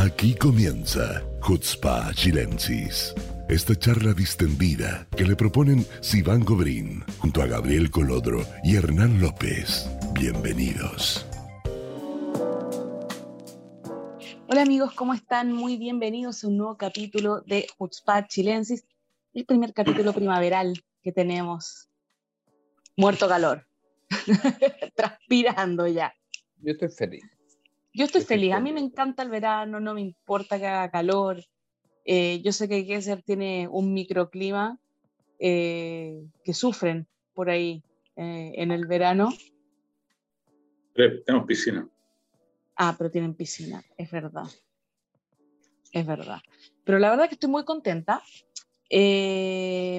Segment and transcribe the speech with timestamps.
[0.00, 3.12] Aquí comienza Hutzpa Chilensis.
[3.48, 9.90] Esta charla distendida que le proponen Sivan Gobrín junto a Gabriel Colodro y Hernán López.
[10.12, 11.26] Bienvenidos.
[14.46, 15.52] Hola amigos, ¿cómo están?
[15.52, 18.86] Muy bienvenidos a un nuevo capítulo de Hutzpa Chilensis,
[19.34, 21.88] el primer capítulo primaveral que tenemos.
[22.96, 23.66] Muerto calor,
[24.94, 26.14] transpirando ya.
[26.62, 27.37] Yo estoy feliz.
[27.98, 31.42] Yo estoy feliz, a mí me encanta el verano, no me importa que haga calor.
[32.04, 34.78] Eh, yo sé que Gesser tiene un microclima
[35.40, 37.82] eh, que sufren por ahí
[38.14, 39.30] eh, en el verano.
[40.94, 41.88] Tenemos piscina.
[42.76, 44.46] Ah, pero tienen piscina, es verdad.
[45.90, 46.38] Es verdad.
[46.84, 48.22] Pero la verdad que estoy muy contenta.
[48.92, 49.98] hoy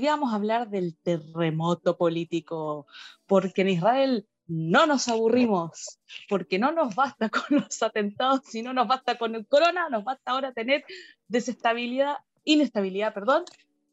[0.00, 2.86] día vamos a hablar del terremoto político,
[3.26, 8.72] porque en Israel no nos aburrimos, porque no nos basta con los atentados, si no
[8.72, 10.84] nos basta con el corona, nos basta ahora tener
[11.28, 13.44] desestabilidad, inestabilidad, perdón,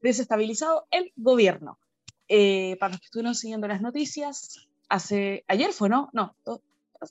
[0.01, 1.79] desestabilizado el gobierno.
[2.27, 6.09] Eh, para los que estuvieron siguiendo las noticias, hace, ayer fue, ¿no?
[6.13, 6.35] No,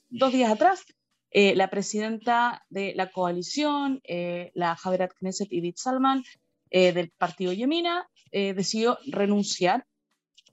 [0.09, 0.85] dos días atrás,
[1.31, 6.23] eh, la presidenta de la coalición, eh, la Javerat Knesset Edith Salman,
[6.71, 9.87] del partido Yemina, decidió renunciar.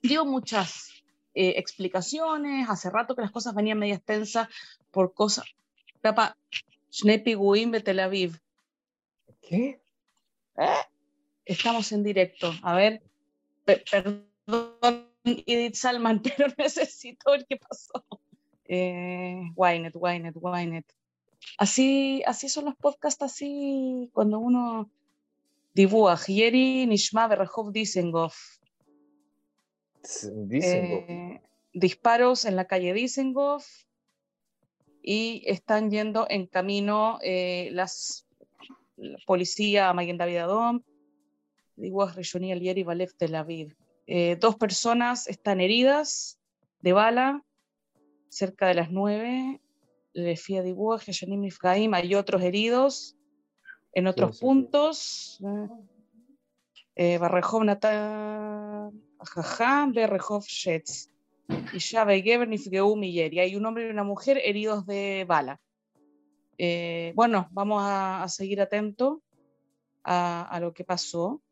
[0.01, 0.96] Dio muchas
[1.39, 4.49] eh, explicaciones, hace rato que las cosas venían medio tensas
[4.91, 5.45] por cosas.
[6.01, 6.35] Tapa,
[6.91, 8.39] Schnepi de Tel Aviv.
[9.43, 9.79] ¿Qué?
[10.57, 10.83] ¿Eh?
[11.45, 12.55] Estamos en directo.
[12.63, 13.03] A ver,
[13.67, 14.27] perdón,
[15.25, 18.03] Edith Salman, pero necesito ver qué pasó.
[18.65, 20.87] Eh, Wynet, Wynet, Wynet.
[21.59, 24.91] Así, así son los podcasts, así cuando uno
[25.75, 26.17] dibuja.
[26.27, 28.57] Yeri Nishma Berrehov Dizengoff.
[30.51, 31.26] Eh,
[31.77, 33.67] disparos en la calle Dizengoff
[35.03, 38.27] y están yendo en camino eh, las
[38.97, 40.81] la policía Maguen David Adom,
[41.77, 43.77] Diguas Rishoni Alier y Valef Tel Aviv.
[44.07, 46.41] Eh, dos personas están heridas
[46.81, 47.45] de bala
[48.31, 49.61] cerca de las nueve.
[50.15, 53.17] Le fía Diguas, Nifgaim, hay otros heridos
[53.93, 55.39] en otros puntos.
[56.95, 61.11] Eh, Barrejov Natan Ajajá, Berrehov Shetz.
[61.73, 65.61] Y Shave Geber Nifgeu y Hay un hombre y una mujer heridos de bala.
[66.59, 69.19] Eh, bueno, vamos a, seguir atentos
[70.05, 71.43] a, lo que pasó.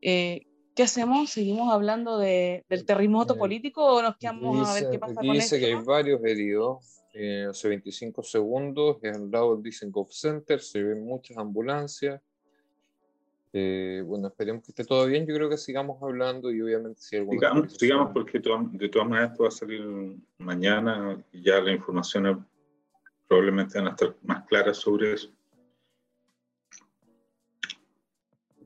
[0.00, 1.30] Eh, ¿Qué hacemos?
[1.30, 5.56] ¿Seguimos hablando del terremoto eh, político o nos quedamos a ver qué pasa con esto?
[5.56, 7.02] Dice que hay varios heridos.
[7.48, 12.20] hace 25 segundos, el lado del Dizengoff Center, se ven muchas ambulancias.
[13.52, 15.26] Eh, bueno, esperemos que esté todo bien.
[15.26, 19.44] Yo creo que sigamos hablando y obviamente si Sigamos, sigamos porque de todas maneras esto
[19.44, 22.46] va a salir mañana y ya la información
[23.28, 25.30] probablemente van a estar más claras sobre eso.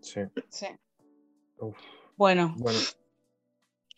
[0.01, 0.21] Sí.
[0.49, 0.67] sí.
[2.17, 2.55] Bueno.
[2.59, 2.79] bueno.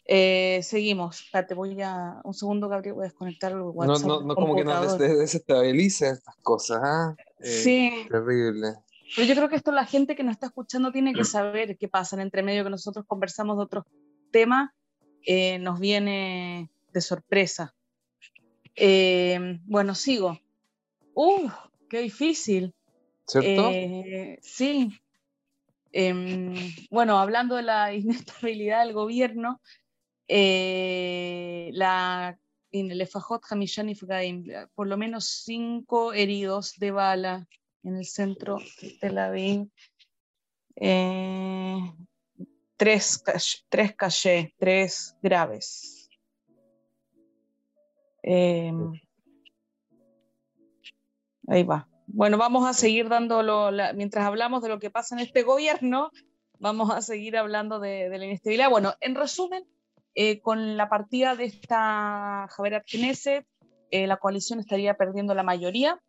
[0.05, 1.21] Eh, seguimos.
[1.21, 2.21] Espérate, voy a.
[2.25, 4.07] Un segundo, Gabriel, voy a desconectar el WhatsApp.
[4.07, 7.17] No, no, no como que nos desestabilicen estas cosas, ¿ah?
[7.39, 8.07] Eh, sí.
[8.11, 8.75] Terrible.
[9.15, 11.89] Pero yo creo que esto la gente que nos está escuchando tiene que saber qué
[11.89, 13.85] pasa en entre medio que nosotros conversamos de otros
[14.31, 14.71] temas,
[15.27, 17.75] eh, nos viene de sorpresa.
[18.75, 20.41] Eh, bueno, sigo.
[21.15, 21.49] ¡Uh!
[21.91, 22.75] ¡Qué difícil!
[23.27, 23.71] ¿Cierto?
[23.71, 24.99] Eh, sí.
[25.93, 26.55] Em,
[26.91, 29.61] bueno, hablando de la inestabilidad del gobierno,
[30.29, 32.39] la,
[32.71, 33.95] en el Efajot Hamishani
[34.75, 37.47] por lo menos cinco heridos de bala
[37.85, 39.69] en el centro de Tel Aviv.
[40.77, 41.79] Eh,
[42.77, 43.23] tres,
[43.69, 43.97] tres
[44.59, 46.09] tres graves.
[48.23, 48.93] Em,
[51.49, 51.89] ahí va.
[52.07, 56.11] Bueno, vamos a seguir dándolo, mientras hablamos de lo que pasa en este gobierno,
[56.59, 58.71] vamos a seguir hablando de, la inestabilidad.
[58.71, 59.65] Bueno, en resumen,
[60.15, 63.47] eh, con la partida de esta Javier Knesset,
[63.91, 66.01] eh, la coalición estaría perdiendo la mayoría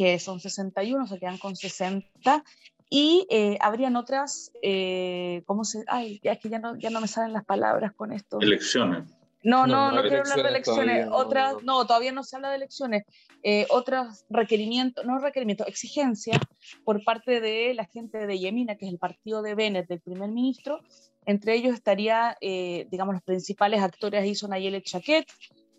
[0.00, 2.42] que son 61, se quedan con 60,
[2.88, 5.84] y eh, habrían otras, eh, ¿cómo se...?
[5.88, 8.38] Ay, ya es que ya no, ya no me salen las palabras con esto.
[8.40, 9.04] Elecciones.
[9.42, 11.06] No, no, no, quiero hablar de elecciones.
[11.12, 13.04] otras, no, todavía no se habla de elecciones.
[13.42, 16.40] Eh, otros requerimientos, no requerimientos, exigencias
[16.82, 20.30] por parte de la gente de Yemina, que es el partido de Bennett, del primer
[20.30, 20.80] ministro.
[21.26, 25.26] Entre ellos estaría, eh, digamos, los principales actores ahí son Ayelet Chaquet,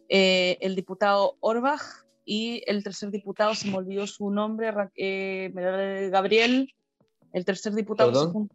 [0.07, 1.81] el diputado Orbach,
[2.25, 5.51] y el tercer diputado, se me olvidó su nombre, eh,
[6.11, 6.73] Gabriel,
[7.33, 8.47] el tercer diputado.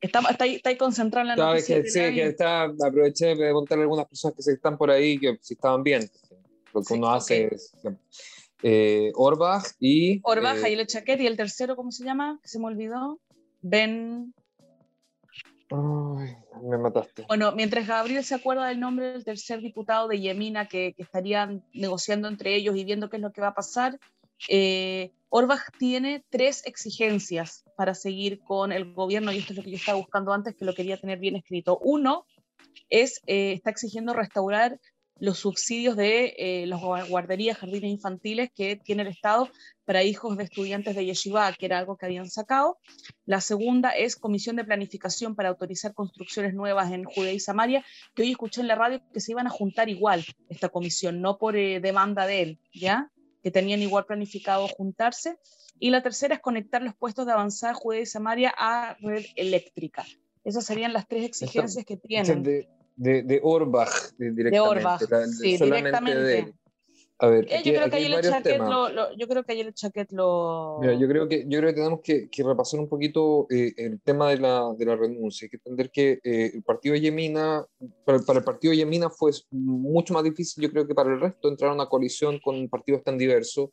[0.00, 1.82] Está, está, ahí, está ahí concentrado en la noticia.
[1.82, 5.18] Que, sí, que está, aproveché de preguntarle a algunas personas que se están por ahí
[5.18, 6.10] que si estaban bien.
[6.74, 7.72] Lo que uno hace es...
[8.62, 10.20] eh, Orbach y...
[10.24, 12.38] Orbach, eh, el Chaquet, y el tercero, ¿cómo se llama?
[12.44, 13.18] Se me olvidó.
[13.62, 14.34] Ben...
[15.74, 17.24] Ay, me mataste.
[17.26, 21.64] Bueno, mientras Gabriel se acuerda del nombre del tercer diputado de Yemina que, que estarían
[21.72, 23.98] negociando entre ellos y viendo qué es lo que va a pasar,
[24.48, 29.70] eh, Orbach tiene tres exigencias para seguir con el gobierno, y esto es lo que
[29.70, 31.78] yo estaba buscando antes, que lo quería tener bien escrito.
[31.82, 32.26] Uno
[32.88, 34.78] es, eh, está exigiendo restaurar
[35.18, 39.48] los subsidios de eh, las guarderías, jardines infantiles que tiene el Estado
[39.84, 42.78] para hijos de estudiantes de Yeshiva, que era algo que habían sacado.
[43.24, 47.84] La segunda es comisión de planificación para autorizar construcciones nuevas en Judea y Samaria,
[48.14, 51.38] que hoy escuché en la radio que se iban a juntar igual esta comisión, no
[51.38, 53.10] por eh, demanda de él, ¿ya?
[53.42, 55.38] Que tenían igual planificado juntarse.
[55.78, 60.04] Y la tercera es conectar los puestos de avanzada Judea y Samaria a red eléctrica.
[60.44, 62.42] Esas serían las tres exigencias que tienen.
[62.42, 64.50] De, de, de Orbach directamente.
[64.50, 65.00] De Orbach,
[65.40, 66.54] sí, directamente.
[67.18, 69.66] A ver, eh, yo, creo que ayer el chaquet lo, lo, yo creo que ayer
[69.68, 70.78] el chaquet lo...
[70.80, 74.00] Mira, yo creo que, yo creo que tenemos que, que repasar un poquito eh, el
[74.00, 75.46] tema de la, de la renuncia.
[75.46, 77.64] Hay que entender que eh, el partido de Yemina,
[78.04, 81.20] para, para, el partido de Yemina fue mucho más difícil, yo creo que para el
[81.20, 83.70] resto, entrar a una coalición con partidos tan diversos.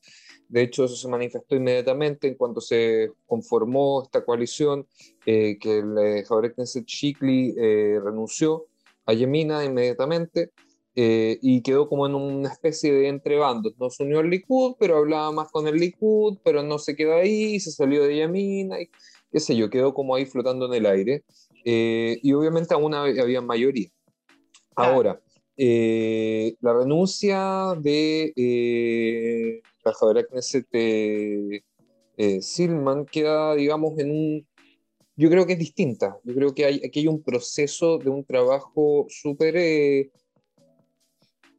[0.48, 4.88] De hecho, eso se manifestó inmediatamente en cuanto se conformó esta coalición,
[5.26, 8.68] que el eh, Javier Knesset Chikli renunció
[9.12, 10.52] a Yemina inmediatamente.
[10.94, 13.74] Eh, y quedó como en una especie de entrebandos.
[13.80, 17.16] No se unió al Likud, pero hablaba más con el Likud, pero no se quedó
[17.16, 18.90] ahí, se salió de Yamina, y
[19.32, 21.24] qué sé yo, quedó como ahí flotando en el aire.
[21.64, 23.90] Eh, y obviamente aún había mayoría.
[24.76, 25.22] Ahora,
[25.56, 30.68] eh, la renuncia de eh, la Javiera Knesset
[32.42, 34.48] Silman queda, digamos, en un
[35.22, 36.18] yo creo que es distinta.
[36.24, 39.56] Yo creo que hay, aquí hay un proceso de un trabajo súper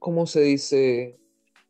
[0.00, 1.16] ¿cómo se dice?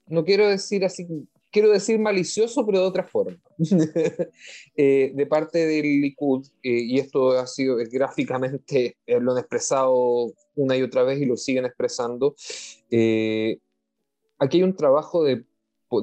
[0.07, 1.07] No quiero decir así,
[1.51, 3.39] quiero decir malicioso, pero de otra forma.
[4.77, 9.39] eh, de parte del Likud, eh, y esto ha sido es, gráficamente, eh, lo han
[9.39, 12.35] expresado una y otra vez y lo siguen expresando,
[12.91, 13.59] eh,
[14.39, 15.45] aquí hay un trabajo de,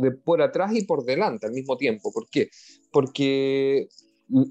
[0.02, 2.14] de, por atrás y por delante al mismo tiempo.
[2.14, 2.50] ¿Por qué?
[2.92, 3.90] Porque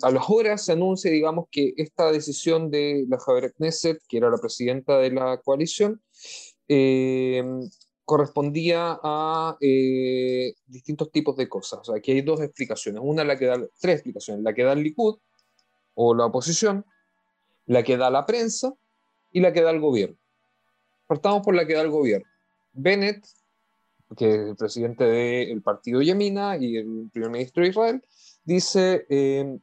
[0.02, 4.30] a las horas se anuncia, digamos, que esta decisión de la Javier Knesset, que era
[4.30, 6.02] la presidenta de la coalición,
[6.69, 7.44] eh,
[8.04, 11.80] correspondía a eh, distintos tipos de cosas.
[11.80, 13.02] O sea, aquí hay dos explicaciones.
[13.04, 14.42] Una, la que da, tres explicaciones.
[14.42, 15.19] La que da el Likud
[15.94, 16.84] o la oposición,
[17.66, 18.72] la que da la prensa
[19.30, 20.16] y la que da el gobierno.
[21.06, 22.26] Partamos por la que da el gobierno.
[22.72, 23.26] Bennett,
[24.16, 28.02] que es el presidente del partido Yemina y el primer ministro de Israel,
[28.42, 29.58] dice, eh,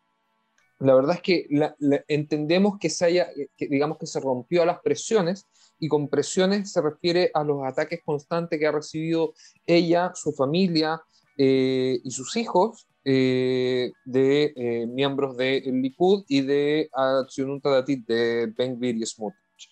[0.79, 4.63] la verdad es que la, la, entendemos que se haya, que, digamos que se rompió
[4.63, 5.47] a las presiones
[5.79, 9.33] y con presiones se refiere a los ataques constantes que ha recibido
[9.65, 11.01] ella, su familia
[11.37, 18.03] eh, y sus hijos eh, de eh, miembros del de Likud y de Acción Datit
[18.07, 19.69] de Ben Gvir y Smotrich,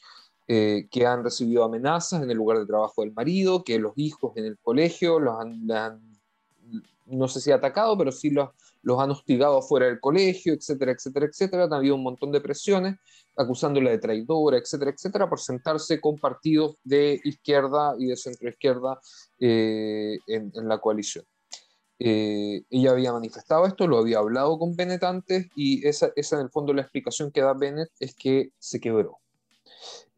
[0.47, 4.37] eh, que han recibido amenazas en el lugar de trabajo del marido, que los hijos
[4.37, 5.99] en el colegio los han, han
[7.07, 8.49] no sé si atacado, pero sí los,
[8.83, 11.63] los han hostigado fuera del colegio, etcétera, etcétera, etcétera.
[11.63, 12.95] Han habido un montón de presiones
[13.35, 18.99] acusándola de traidora, etcétera, etcétera, por sentarse con partidos de izquierda y de centroizquierda
[19.39, 21.25] eh, en, en, la coalición.
[21.97, 26.43] Eh, ella había manifestado esto, lo había hablado con Bennett antes y esa, esa en
[26.43, 29.19] el fondo la explicación que da Bennett es que se quebró.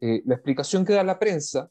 [0.00, 1.70] Eh, la explicación que da la prensa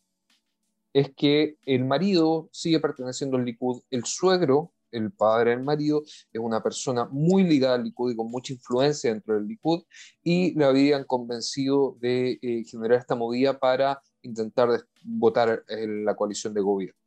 [0.93, 6.39] es que el marido sigue perteneciendo al Likud, el suegro el padre del marido, es
[6.39, 9.83] una persona muy ligada al Likud y con mucha influencia dentro del Likud,
[10.23, 14.69] y le habían convencido de eh, generar esta movida para intentar
[15.03, 16.99] votar en la coalición de gobierno.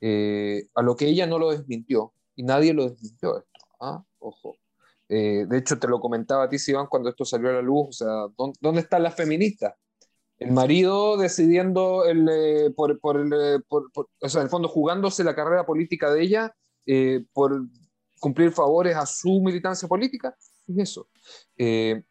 [0.00, 3.66] Eh, a lo que ella no lo desmintió, y nadie lo desmintió esto.
[3.80, 4.04] ¿ah?
[4.18, 4.56] Ojo.
[5.08, 7.88] Eh, de hecho, te lo comentaba a ti, Iván, cuando esto salió a la luz,
[7.88, 9.74] o sea, ¿dónde, dónde están las feministas?
[10.38, 15.64] El marido decidiendo el, eh, por, el, o sea, en el fondo jugándose la carrera
[15.64, 17.66] política de ella eh, por
[18.20, 20.36] cumplir favores a su militancia política,
[20.66, 21.08] es eso.
[21.56, 22.02] Eh,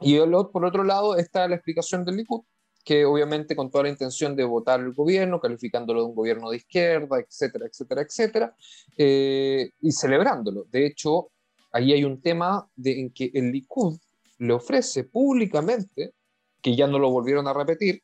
[0.00, 2.42] y el, por otro lado está la explicación del Likud,
[2.84, 6.58] que obviamente con toda la intención de votar el gobierno, calificándolo de un gobierno de
[6.58, 8.56] izquierda, etcétera, etcétera, etcétera,
[8.98, 10.66] eh, y celebrándolo.
[10.70, 11.30] De hecho,
[11.72, 13.98] ahí hay un tema de, en que el Likud
[14.38, 16.12] le ofrece públicamente,
[16.60, 18.02] que ya no lo volvieron a repetir,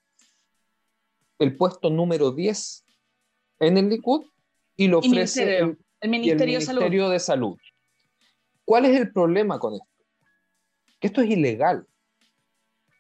[1.39, 2.85] el puesto número 10
[3.61, 4.25] en el Likud
[4.81, 7.13] y lo ofrece ministerio, el, el, Ministerio, el ministerio de, Salud.
[7.13, 7.59] de, Salud.
[8.65, 9.87] ¿Cuál es el problema con esto?
[10.99, 11.87] Que esto es ilegal.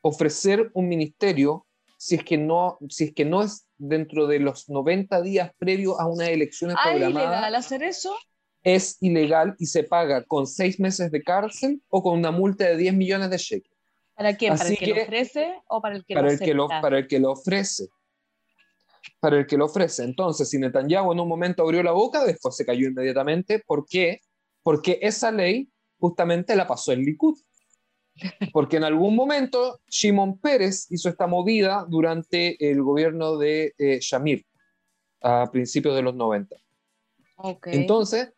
[0.02, 4.68] Ofrecer un ministerio si es que no, si es, que no es dentro de los
[4.68, 8.14] 90 días previos a una elección Ah, ¿es ilegal hacer eso?
[8.62, 12.76] es ilegal y se paga con seis meses de cárcel o con una multa de
[12.76, 13.74] 10 millones de shekels.
[14.14, 14.52] ¿Para quién?
[14.52, 16.52] ¿Para Así el que, lo que- ofrece o para el que para lo el que
[16.54, 16.80] lo, acepta?
[16.82, 17.88] para el que lo ofrece.
[19.20, 20.02] Para el que lo ofrece.
[20.04, 23.62] Entonces, si Netanyahu en un momento abrió la boca, después se cayó inmediatamente.
[23.66, 24.20] ¿Por qué?
[24.62, 27.38] Porque esa ley justamente la pasó el Likud.
[28.52, 34.44] Porque en algún momento Shimon Pérez hizo esta movida durante el gobierno de eh, Shamir,
[35.22, 36.56] a principios de los 90.
[37.36, 37.68] Ok.
[37.68, 38.32] Entonces,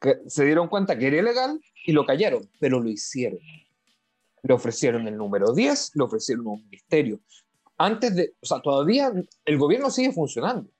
[0.00, 3.40] que se dieron cuenta que era ilegal y lo callaron, pero lo hicieron.
[4.42, 7.20] Le ofrecieron el número 10, le ofrecieron un ministerio.
[7.78, 9.12] Antes de, o sea, todavía
[9.44, 10.70] el gobierno sigue funcionando.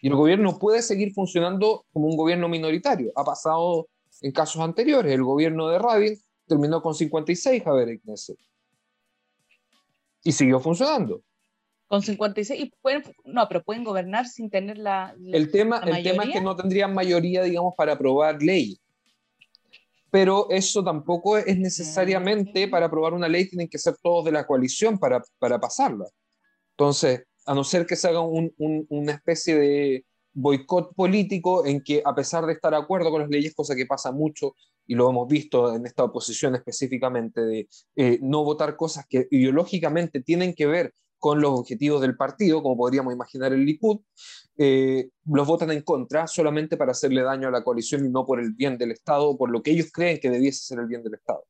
[0.00, 3.10] Y el gobierno puede seguir funcionando como un gobierno minoritario.
[3.16, 3.88] Ha pasado
[4.20, 5.12] en casos anteriores.
[5.12, 8.38] El gobierno de Rabin terminó con 56 Javier Knesset.
[10.22, 11.22] Y siguió funcionando.
[11.86, 15.14] Con 56, y pueden, no, pero pueden gobernar sin tener la...
[15.18, 18.78] la- El tema, ¿La el tema es que no tendrían mayoría, digamos, para aprobar leyes.
[20.10, 24.46] Pero eso tampoco es necesariamente para aprobar una ley, tienen que ser todos de la
[24.46, 26.04] coalición para, para pasarla.
[26.78, 31.82] Entonces, a no ser que se haga un- un- una especie de boicot político en
[31.82, 34.54] que, a pesar de estar de acuerdo con las leyes, cosa que pasa mucho,
[34.86, 40.22] y lo hemos visto en esta oposición específicamente, de eh, no votar cosas que ideológicamente
[40.22, 43.98] tienen que ver con los objetivos del partido, como podríamos imaginar el Likud,
[44.56, 48.38] eh, los votan en contra solamente para hacerle daño a la coalición y no por
[48.38, 51.14] el bien del Estado, por lo que ellos creen que debiese ser el bien del
[51.14, 51.44] Estado.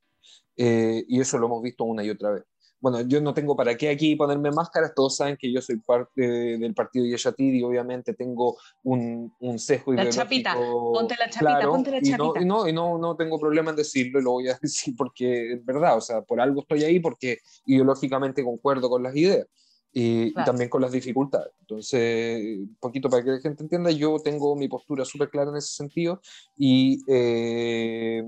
[0.57, 2.45] Eh, y eso lo hemos visto una y otra vez.
[2.81, 6.23] Bueno, yo no tengo para qué aquí ponerme máscaras, todos saben que yo soy parte
[6.23, 11.71] del partido Yeshatid y obviamente tengo un, un sesgo La chapita, ponte la chapita, claro,
[11.73, 12.41] ponte la y no, chapita.
[12.41, 15.55] y no, y no, no tengo problema en decirlo, y lo voy a decir porque
[15.55, 19.47] es verdad, o sea, por algo estoy ahí, porque ideológicamente concuerdo con las ideas
[19.93, 20.47] y, y Claro.
[20.53, 21.53] también con las dificultades.
[21.61, 25.57] Entonces, un poquito para que la gente entienda, yo tengo mi postura súper clara en
[25.57, 26.21] ese sentido
[26.57, 28.23] y, eh,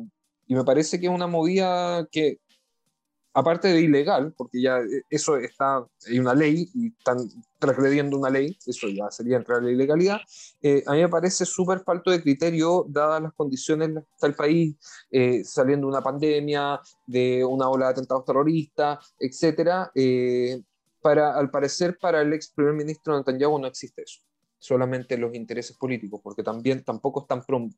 [0.49, 2.41] y me parece que es una movida que,
[3.33, 7.19] aparte de ilegal, porque ya eh, eso está, hay una ley y están
[7.59, 10.21] transgrediendo una ley, eso ya sería entrar a la ilegalidad,
[10.63, 14.11] eh, a mí me parece súper falto de criterio, dadas las condiciones en las que
[14.15, 14.77] está el país,
[15.11, 19.91] eh, saliendo de una pandemia, de una ola de atentados terroristas, etcétera.
[19.95, 20.61] eh,
[21.03, 24.21] para, al parecer, para el ex primer ministro Netanyahu no existe eso,
[24.59, 27.75] solamente los intereses políticos, porque también tampoco están prom-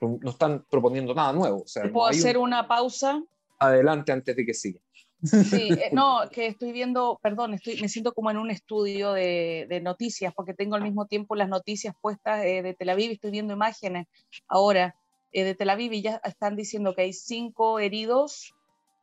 [0.00, 1.62] no están proponiendo nada nuevo.
[1.62, 3.22] O sea, no ¿Puedo un- hacer una pausa?
[3.58, 4.78] adelante antes de que siga.
[5.22, 9.66] Sí, eh, no, que estoy viendo, perdón, estoy, me siento como en un estudio de,
[9.68, 13.14] de noticias, porque tengo al mismo tiempo las noticias puestas eh, de Tel Aviv, y
[13.14, 14.06] estoy viendo imágenes
[14.48, 14.94] ahora
[15.32, 18.52] eh, de Tel Aviv y ya están diciendo que hay cinco heridos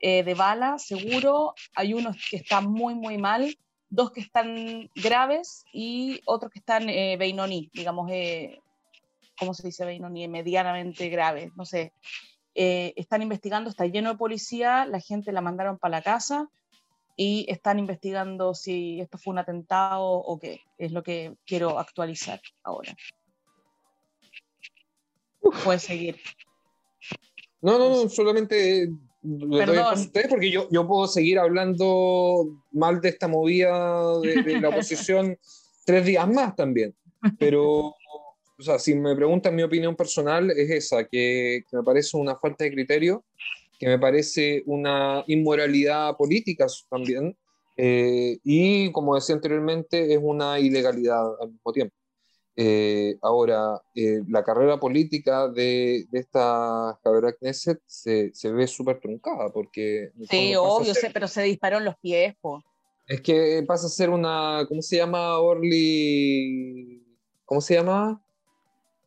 [0.06, 6.20] de bala, seguro, hay unos que están muy, muy mal, dos que están graves y
[6.26, 8.12] otros que están Beinoní, digamos,
[9.40, 10.28] ¿cómo se dice Beinoní?
[10.28, 11.94] Medianamente graves, no sé,
[12.56, 16.50] eh, están investigando, está lleno de policía, la gente la mandaron para la casa
[17.16, 22.42] y están investigando si esto fue un atentado o qué, es lo que quiero actualizar
[22.64, 22.96] ahora.
[25.64, 26.18] Puedes seguir.
[27.62, 28.90] No, no, no, solamente
[29.24, 34.44] le doy a ustedes porque yo, yo puedo seguir hablando mal de esta movida de,
[34.44, 35.38] de la oposición
[35.86, 36.96] tres días más también.
[37.40, 37.96] Pero,
[38.58, 42.36] o sea, si me preguntan mi opinión personal, es esa, que, que me parece una
[42.36, 43.24] falta de criterio,
[43.80, 47.36] que me parece una inmoralidad política también,
[47.76, 51.96] eh, y como decía anteriormente, es una ilegalidad al mismo tiempo.
[52.56, 59.00] Eh, ahora, eh, la carrera política de, de esta Javiera Knesset se, se ve súper
[59.00, 60.12] truncada porque...
[60.30, 62.64] Sí, obvio, ser- pero se disparó en los pies, po.
[63.08, 65.40] Es que pasa a ser una, ¿cómo se llama?
[65.40, 67.02] Orly...
[67.44, 68.23] ¿Cómo se llama?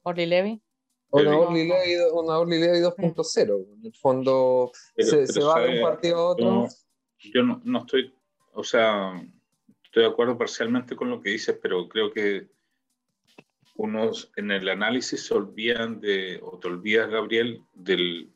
[0.06, 0.62] Orly Levy.
[1.10, 1.36] Una.
[1.38, 3.66] Orly Levy, una Orly Levy 2.0.
[3.78, 6.44] En el fondo Pero- se, pero se va de un partido a otro.
[6.44, 6.68] yo-
[7.34, 8.14] Yo no, no estoy,
[8.52, 9.20] o sea,
[9.82, 12.48] estoy de acuerdo parcialmente con lo que dices, pero creo que
[13.74, 18.32] unos en el análisis se olvidan de, o te olvidas, Gabriel, del,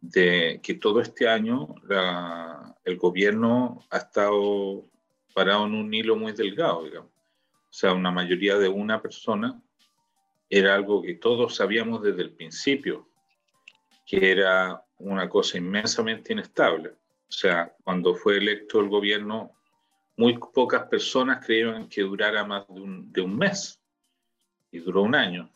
[0.00, 4.86] de que todo este año la- el gobierno ha estado
[5.34, 7.10] parado en un hilo muy delgado, digamos.
[7.12, 9.60] O sea, una mayoría de una persona
[10.50, 13.08] era algo que todos sabíamos desde el principio,
[14.04, 16.90] que era una cosa inmensamente inestable.
[16.90, 19.52] O sea, cuando fue electo el gobierno,
[20.16, 23.80] muy pocas personas creyeron que durara más de un, de un mes.
[24.72, 25.50] Y duró un año.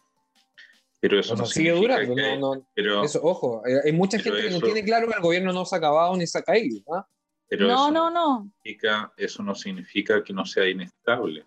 [1.00, 2.14] Pero eso O sea, no sigue durando.
[2.14, 5.14] que- No, no, pero, eso, ojo, hay, hay mucha gente que no tiene claro que
[5.14, 6.80] el gobierno no se ha acabado ni se ha caído.
[6.94, 7.06] ¿ah?
[7.48, 8.50] Pero no, eso no, no.
[8.62, 11.42] significa- eso no significa que no sea inestable.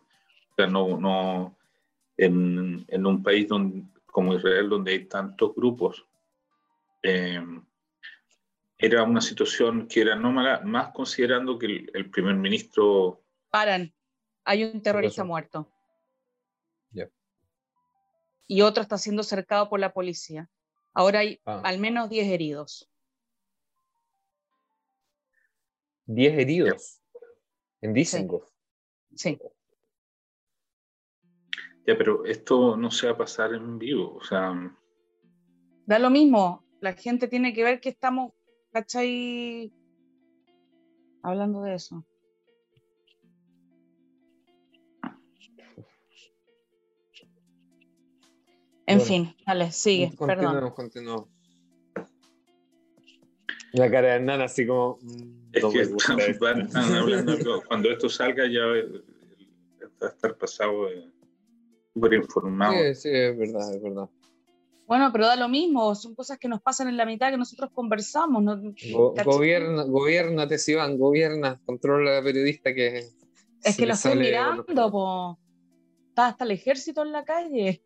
[0.52, 1.57] O sea, no, no
[2.18, 6.06] en, en un país donde, como Israel, donde hay tantos grupos,
[7.04, 7.42] eh,
[8.78, 13.94] era una situación que era anómala, más considerando que el, el primer ministro Paran.
[14.44, 15.72] Hay un terrorista muerto.
[16.92, 17.10] Ya.
[18.48, 20.50] Y otro está siendo cercado por la policía.
[20.94, 21.62] Ahora hay Ah.
[21.64, 22.90] al menos 10 heridos.
[26.06, 27.02] 10 heridos
[27.82, 28.50] en Dizengoff.
[29.16, 29.38] Sí.
[31.88, 34.16] Ya, pero esto no se va a pasar en vivo.
[34.18, 34.54] O sea,
[35.86, 36.66] Da lo mismo.
[36.82, 38.34] La gente tiene que ver que estamos,
[38.72, 39.72] ¿cachai?
[41.24, 42.06] Hablando de eso.
[48.86, 49.04] En Bueno.
[49.04, 50.74] fin, dale, sigue, perdón.
[53.74, 54.98] La cara de Hernán así como...
[55.02, 56.46] mm, es no que están, esto.
[56.46, 57.64] van- están hablando de todo.
[57.68, 59.04] cuando esto salga ya eh,
[60.02, 61.12] va a estar pasado de
[61.98, 62.74] súper informado.
[62.74, 64.10] Sí, sí, es verdad, es verdad.
[64.86, 67.72] Bueno, pero da lo mismo, son cosas que nos pasan en la mitad que nosotros
[67.74, 68.42] conversamos.
[68.42, 68.58] ¿no?
[69.26, 73.04] Gobierna, gobiernate, Sivan, gobierna, controla a la periodista que...
[73.64, 75.40] Es que lo estoy mirando, po.
[76.08, 77.84] Está hasta el ejército en la calle.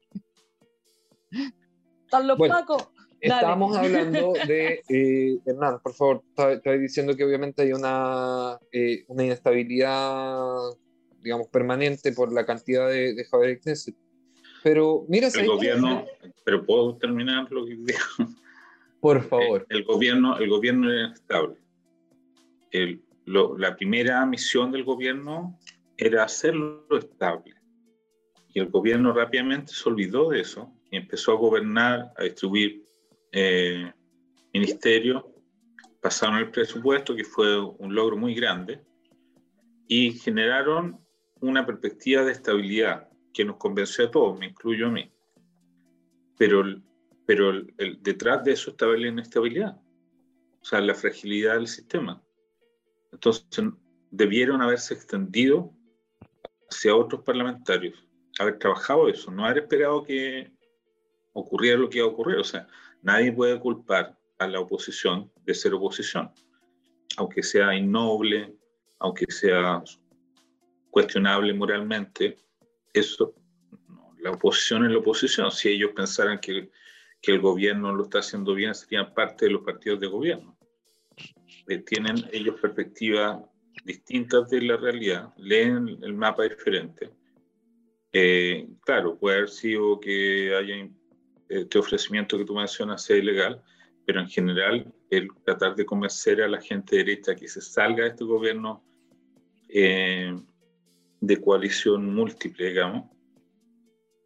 [2.06, 2.90] Están los Bueno, pacos.
[3.20, 9.24] Estábamos hablando de, eh, Hernán, por favor, estaba diciendo que obviamente hay una, eh, una
[9.24, 10.46] inestabilidad,
[11.22, 13.96] digamos, permanente por la cantidad de, de Javier Knesset.
[14.64, 16.06] Pero mira, El gobierno,
[16.44, 18.00] pero puedo terminar lo que digo.
[19.00, 19.66] Por favor.
[19.70, 21.56] El gobierno, el gobierno era inestable.
[22.72, 25.58] El- lo- la primera misión del gobierno
[25.98, 27.56] era hacerlo estable.
[28.54, 32.84] Y el gobierno rápidamente se olvidó de eso y empezó a gobernar, a distribuir
[33.32, 33.92] eh,
[34.54, 35.24] ministerios,
[36.02, 38.82] pasaron el presupuesto, que fue un logro muy grande,
[39.88, 41.00] y generaron
[41.42, 45.12] una perspectiva de estabilidad que nos convenció a todos, me incluyo a mí.
[46.38, 46.64] Pero,
[47.26, 49.80] pero el- el- detrás de eso estaba la inestabilidad,
[50.62, 52.22] o sea, la fragilidad del sistema.
[53.12, 53.66] Entonces,
[54.10, 55.74] debieron haberse extendido
[56.70, 58.06] hacia otros parlamentarios,
[58.40, 60.52] haber trabajado eso, no haber esperado que
[61.34, 62.38] ocurriera lo que iba a ocurrir.
[62.38, 62.68] O sea,
[63.02, 66.32] nadie puede culpar a la oposición de ser oposición,
[67.18, 68.56] aunque sea innoble,
[69.00, 69.84] aunque sea
[70.92, 72.38] cuestionable moralmente,
[72.94, 73.34] eso,
[73.88, 75.52] no, la oposición es la oposición.
[75.52, 76.70] Si ellos pensaran que,
[77.22, 80.58] que el gobierno lo está haciendo bien, serían parte de los partidos de gobierno.
[81.68, 83.40] Eh, tienen ellos perspectivas
[83.86, 87.10] distintas de la realidad, leen el mapa diferente.
[88.12, 90.90] Eh, claro, puede haber sido que haya
[91.48, 93.62] este ofrecimiento que tú mencionas sea ilegal,
[94.06, 98.10] pero en general el tratar de convencer a la gente derecha que se salga de
[98.10, 98.84] este gobierno
[99.70, 100.36] eh,
[101.22, 103.10] de coalición múltiple, digamos,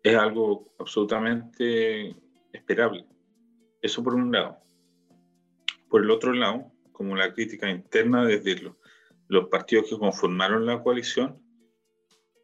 [0.02, 2.16] es algo absolutamente
[2.54, 3.06] esperable.
[3.82, 4.58] Eso por un lado.
[5.90, 8.78] Por el otro lado, como la crítica interna desde lo-
[9.28, 11.42] los partidos que conformaron la coalición,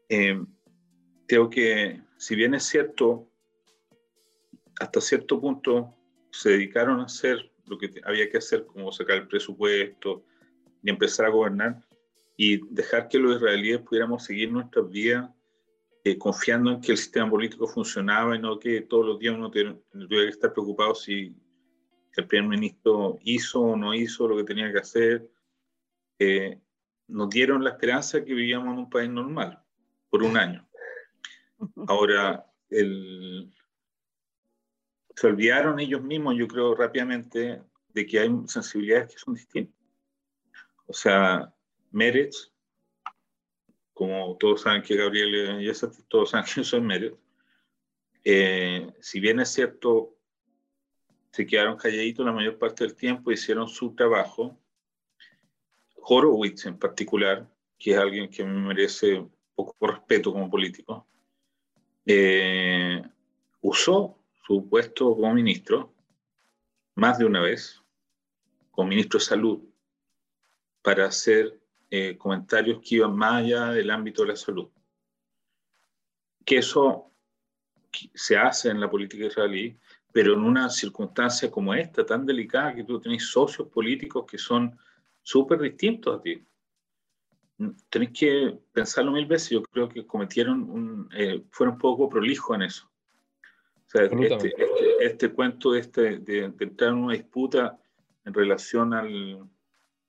[0.10, 0.44] eh,
[1.28, 3.30] creo que si bien es cierto,
[4.80, 5.96] hasta cierto punto
[6.32, 10.26] se dedicaron a hacer lo que había que hacer, como sacar el presupuesto
[10.84, 11.82] y empezar a gobernar
[12.44, 15.30] y dejar que los israelíes pudiéramos seguir nuestras vidas
[16.04, 19.52] eh, confiando en que el sistema político funcionaba y no que todos los días uno
[19.52, 21.36] tuviera que estar preocupado si
[22.18, 25.30] el primer ministro hizo o no hizo lo que tenía que hacer.
[26.18, 26.60] Eh,
[27.10, 29.62] nos dieron la esperanza que vivíamos en un país normal
[30.10, 30.68] por un año.
[31.88, 33.54] Ahora, el,
[35.16, 39.80] se olvidaron ellos mismos, yo creo, rápidamente, de que hay sensibilidades que son distintas.
[40.88, 41.54] O sea,
[41.92, 42.52] Meretz,
[43.94, 45.72] como todos saben que Gabriel y
[46.08, 47.18] todos saben que yo soy Meretz,
[48.24, 50.16] eh, si bien es cierto,
[51.32, 54.58] se quedaron calladitos la mayor parte del tiempo, hicieron su trabajo.
[55.96, 59.26] Horowitz en particular, que es alguien que me merece
[59.56, 61.08] poco respeto como político,
[62.06, 63.02] eh,
[63.62, 65.94] usó su puesto como ministro
[66.96, 67.82] más de una vez,
[68.72, 69.62] como ministro de salud,
[70.82, 71.61] para hacer
[71.94, 74.70] eh, comentarios que iban más allá del ámbito de la salud.
[76.46, 77.12] Que eso
[78.14, 79.78] se hace en la política israelí,
[80.10, 84.80] pero en una circunstancia como esta, tan delicada, que tú tenés socios políticos que son
[85.22, 86.42] súper distintos a ti.
[87.90, 89.50] Tenés que pensarlo mil veces.
[89.50, 92.90] Yo creo que cometieron un, eh, fueron un poco prolijos en eso.
[93.86, 94.56] O sea, este, este,
[95.02, 97.78] este, cuento de, este, de, de, entrar en una disputa
[98.24, 99.51] en relación al,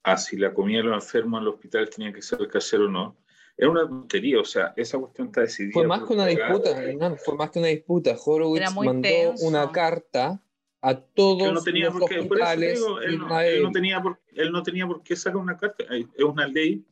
[0.03, 2.89] a si la comida de los enfermos en los hospitales tenía que ser casera o
[2.89, 3.17] no,
[3.57, 5.73] era una tontería, o sea, esa cuestión está decidida.
[5.75, 8.17] Fue más que una disputa, Hernán, fue más que una disputa.
[8.25, 10.43] Horowitz mandó una carta
[10.85, 12.81] a todos él no tenía los hospitales.
[13.05, 16.25] él, no, él, no, tenía por, él no tenía por qué sacar una carta, es
[16.25, 16.85] una ley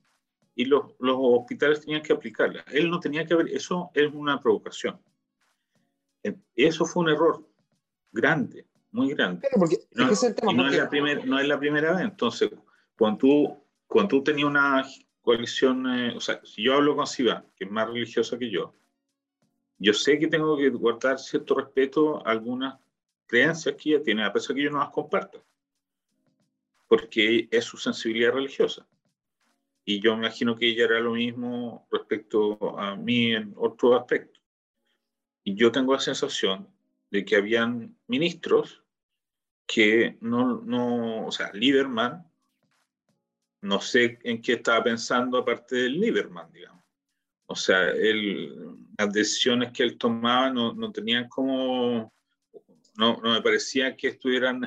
[0.55, 2.65] y los, los hospitales tenían que aplicarla.
[2.71, 5.01] Él no tenía que ver, eso es una provocación.
[6.23, 7.45] Eh, eso fue un error
[8.13, 9.49] grande, muy grande.
[9.59, 12.03] porque, no, es, el tema, no, es la primer, no es la primera vez.
[12.03, 12.51] Entonces,
[13.01, 14.85] cuando tú, cuando tú tenías una
[15.23, 18.75] coalición, eh, o sea, si yo hablo con Siva, que es más religiosa que yo,
[19.79, 22.79] yo sé que tengo que guardar cierto respeto a algunas
[23.25, 25.43] creencias que ella tiene, a pesar que yo no las comparto,
[26.89, 28.87] porque es su sensibilidad religiosa.
[29.83, 34.41] Y yo me imagino que ella era lo mismo respecto a mí en otro aspecto.
[35.43, 36.69] Y yo tengo la sensación
[37.11, 38.85] de que habían ministros
[39.67, 42.30] que no, no o sea, Lieberman,
[43.63, 46.85] no sé en qué estaba pensando aparte del Lieberman, digamos.
[47.47, 52.13] O sea, él, las decisiones que él tomaba no, no tenían como,
[52.97, 54.67] no, no, me parecía que estuvieran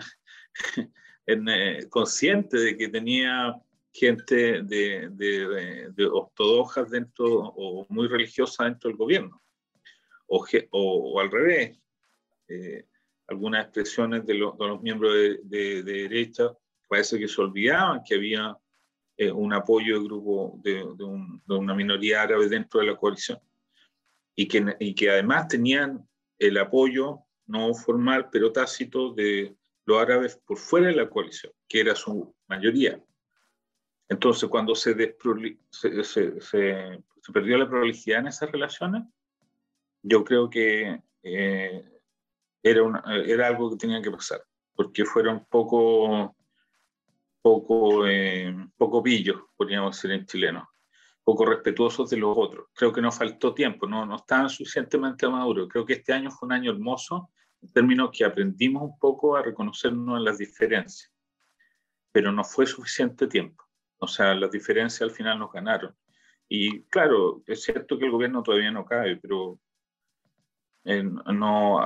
[1.25, 3.55] eh, conscientes de que tenía
[3.93, 9.41] gente de, de, de, ortodoxas dentro o muy religiosa dentro del gobierno.
[10.27, 11.77] O, o, al revés,
[12.47, 12.87] eh,
[13.27, 16.51] algunas expresiones de, de, los miembros de, derecha
[16.87, 18.57] parece que se olvidaban que había
[19.17, 23.39] eh, un apoyo de grupo de, un, una minoría árabe dentro de la coalición
[24.35, 26.07] y que, y que además tenían
[26.39, 31.81] el apoyo no formal pero tácito de los árabes por fuera de la coalición, que
[31.81, 33.01] era su mayoría.
[34.09, 34.95] Entonces, cuando se,
[35.69, 37.01] se, se, se,
[37.33, 39.03] perdió la prolijidad en esas relaciones,
[40.01, 41.85] yo creo que eh,
[42.61, 44.43] era, una, era algo que tenía que pasar,
[44.75, 46.35] porque fueron poco,
[47.43, 50.69] poco, eh, poco pillos, podríamos decir en chileno,
[51.23, 52.67] poco respetuosos de los otros.
[52.73, 55.67] Creo que nos faltó tiempo, no, no estaban suficientemente maduros.
[55.69, 57.29] Creo que este año fue un año hermoso
[57.61, 61.13] en términos que aprendimos un poco a reconocernos en las diferencias,
[62.13, 63.61] pero no fue suficiente tiempo.
[63.97, 65.93] O sea, las diferencias al final nos ganaron.
[66.47, 69.59] Y claro, es cierto que el gobierno todavía no cae, pero
[70.85, 71.81] no,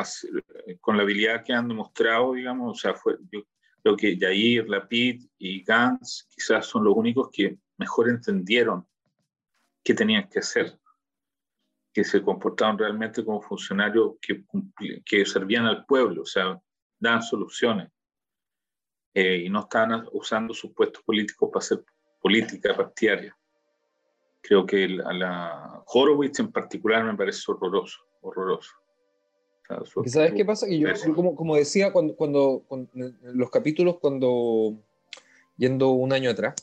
[0.82, 3.18] con la habilidad que han demostrado, digamos, o sea, fue,
[3.88, 8.86] creo que Jair, Lapid y Gantz quizás son los únicos que mejor entendieron
[9.82, 10.78] qué tenían que hacer,
[11.94, 14.44] que se comportaron realmente como funcionarios que,
[15.06, 16.60] que servían al pueblo, o sea,
[17.00, 17.90] dan soluciones.
[19.14, 21.84] Eh, y no estaban usando sus puestos políticos para hacer
[22.22, 23.36] política partidaria.
[24.42, 28.76] Creo que a la Horowitz en particular me parece horroroso, horroroso.
[30.06, 30.68] ¿Sabes qué pasa?
[30.68, 34.76] Que yo, como, como decía, cuando, cuando, en los capítulos, cuando
[35.58, 36.56] yendo un año atrás,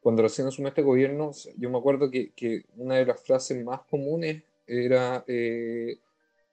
[0.00, 3.80] cuando recién asumió este gobierno, yo me acuerdo que, que una de las frases más
[3.90, 5.98] comunes era eh,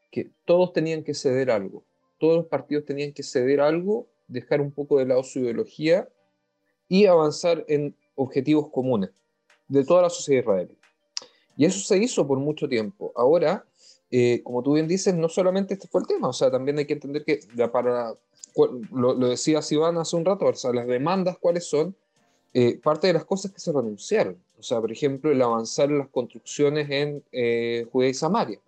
[0.09, 1.83] que todos tenían que ceder algo,
[2.17, 6.07] todos los partidos tenían que ceder algo, dejar un poco de lado su ideología
[6.87, 9.11] y avanzar en objetivos comunes
[9.67, 10.77] de toda la sociedad israelí.
[11.57, 13.11] Y eso se hizo por mucho tiempo.
[13.15, 13.65] Ahora,
[14.11, 16.85] eh, como tú bien dices, no solamente este fue el tema, o sea, también hay
[16.85, 17.39] que entender que
[17.71, 18.13] para,
[18.91, 21.95] lo, decía Sivan hace un rato, o sea, las demandas, ¿cuáles son?
[22.53, 24.37] Eh, parte de las cosas que se renunciaron.
[24.59, 28.59] O sea, por ejemplo, el avanzar en las construcciones en eh, Judea y Samaria.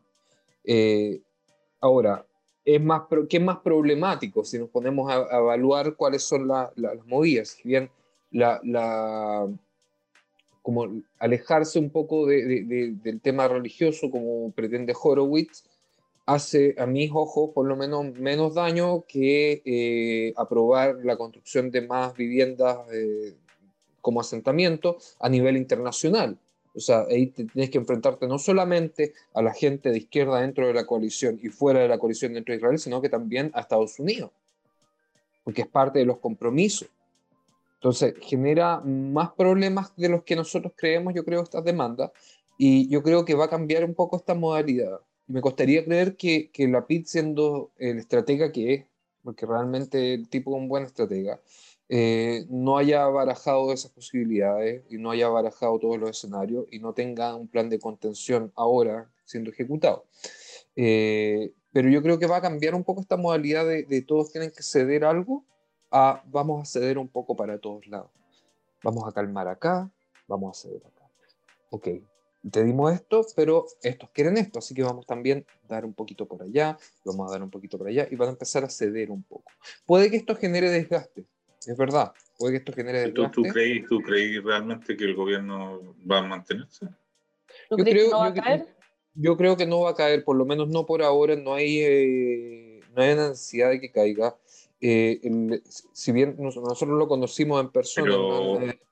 [1.81, 2.25] Ahora,
[2.63, 6.71] es más, ¿qué es más problemático si nos ponemos a, evaluar cuáles son las
[7.05, 7.49] movidas?
[7.49, 7.91] Si bien
[8.31, 9.49] la,
[10.63, 15.65] como alejarse un poco del tema religioso como pretende Horowitz,
[16.25, 21.85] hace a mis ojos por lo menos menos daño que eh, aprobar la construcción de
[21.85, 23.35] más viviendas eh,
[23.99, 26.37] como asentamiento a nivel internacional.
[26.75, 30.73] O sea, ahí tienes que enfrentarte no solamente a la gente de izquierda dentro de
[30.73, 33.99] la coalición y fuera de la coalición dentro de Israel, sino que también a Estados
[33.99, 34.31] Unidos,
[35.43, 36.87] porque es parte de los compromisos.
[37.83, 42.11] Entonces, genera más problemas de los que nosotros creemos, yo creo, estas demandas,
[42.57, 45.01] y yo creo que va a cambiar un poco esta modalidad.
[45.27, 48.85] Me costaría creer que, que la PIT, siendo el estratega que es,
[49.21, 51.41] porque realmente el tipo es un buen estratega,
[51.89, 56.93] eh, no haya barajado esas posibilidades y no haya barajado todos los escenarios y no
[56.93, 60.05] tenga un plan de contención ahora siendo ejecutado.
[60.77, 64.31] Eh, pero yo creo que va a cambiar un poco esta modalidad de, de todos
[64.31, 65.43] tienen que ceder algo
[66.25, 68.11] vamos a ceder un poco para todos lados.
[68.83, 69.89] Vamos a calmar acá,
[70.27, 71.07] vamos a ceder acá.
[71.69, 71.87] Ok,
[72.51, 76.27] te dimos esto, pero estos quieren esto, así que vamos también a dar un poquito
[76.27, 79.11] por allá, vamos a dar un poquito por allá y van a empezar a ceder
[79.11, 79.51] un poco.
[79.85, 81.25] Puede que esto genere desgaste,
[81.65, 85.95] es verdad, puede que esto genere ¿Tú, tú, creí, ¿Tú creí realmente que el gobierno
[86.09, 86.87] va a mantenerse?
[87.69, 88.67] ¿Tú crees que no va a caer?
[89.15, 91.79] Yo creo que no va a caer, por lo menos no por ahora, no hay,
[91.81, 94.35] eh, no hay necesidad de que caiga.
[94.85, 95.61] Eh,
[95.93, 98.13] si bien nosotros lo conocimos en persona.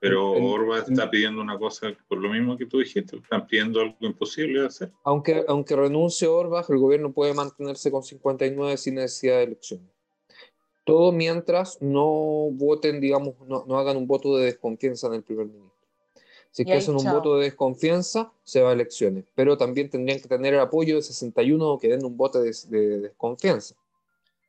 [0.00, 3.96] Pero, Orba está pidiendo una cosa por lo mismo que tú dijiste, están pidiendo algo
[4.00, 4.90] imposible de hacer.
[5.04, 9.86] Aunque, aunque renuncie Orba, el gobierno puede mantenerse con 59 sin necesidad de elecciones.
[10.84, 15.44] Todo mientras no voten, digamos, no, no hagan un voto de desconfianza en el primer
[15.44, 15.72] ministro.
[16.52, 19.26] Si que hacen un voto de desconfianza, se va a elecciones.
[19.34, 23.74] Pero también tendrían que tener el apoyo de 61 que den un voto de desconfianza.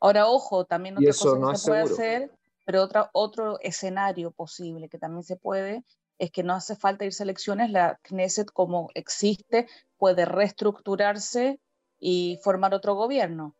[0.04, 2.32] Ahora, ojo, también otra cosa que se puede hacer,
[2.66, 5.86] pero otra, otro escenario posible que también se puede
[6.20, 11.62] es que no hace falta ir a elecciones, la Knesset como existe puede reestructurarse
[12.02, 13.56] y formar otro gobierno.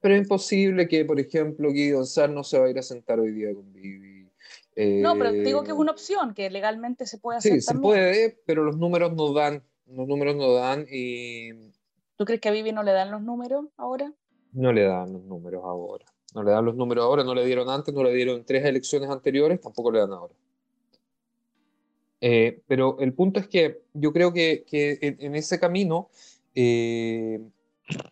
[0.00, 3.18] Pero es imposible que, por ejemplo, Guido González no se va a ir a sentar
[3.18, 4.30] hoy día con Vivi.
[4.76, 7.54] no, pero digo que es una opción, que legalmente se puede hacer.
[7.54, 11.72] Sí, se puede, pero los números no dan, los números no dan y...
[12.14, 14.12] ¿Tú crees que a Vivi no le dan los números ahora?
[14.58, 16.04] No le dan los números ahora.
[16.34, 19.08] No le dan los números ahora, no le dieron antes, no le dieron tres elecciones
[19.08, 20.34] anteriores, tampoco le dan ahora.
[22.20, 26.10] Eh, pero el punto es que yo creo que, que en, ese camino,
[26.56, 27.40] eh,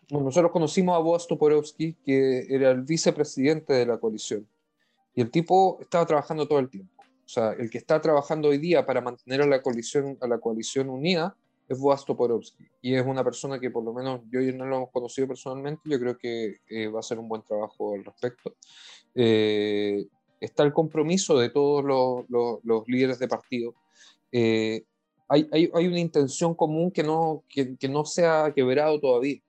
[0.09, 4.47] nosotros conocimos a Boaz Toporowski, que era el vicepresidente de la coalición,
[5.13, 7.03] y el tipo estaba trabajando todo el tiempo.
[7.25, 10.37] O sea, el que está trabajando hoy día para mantener a la coalición, a la
[10.37, 11.35] coalición unida
[11.67, 14.77] es Boaz Toporowski y es una persona que por lo menos yo y no lo
[14.77, 18.55] hemos conocido personalmente, yo creo que eh, va a hacer un buen trabajo al respecto.
[19.13, 20.07] Eh,
[20.39, 23.75] está el compromiso de todos los, los, líderes de partido.
[24.31, 24.83] Eh,
[25.27, 29.41] hay, hay, hay, una intención común que no, que, que no se ha quebrado todavía.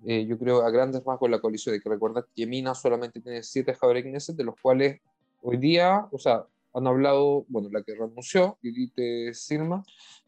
[0.00, 3.74] yo creo a grandes rasgos la coalición, de que recordar que Mina solamente tiene siete
[3.74, 5.00] Knesset, de los cuales
[5.42, 9.84] hoy día, o sea, han hablado, bueno, la que renunció, Edith Silma,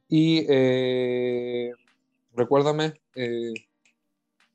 [0.08, 1.72] y eh,
[2.34, 3.54] recuérdame eh,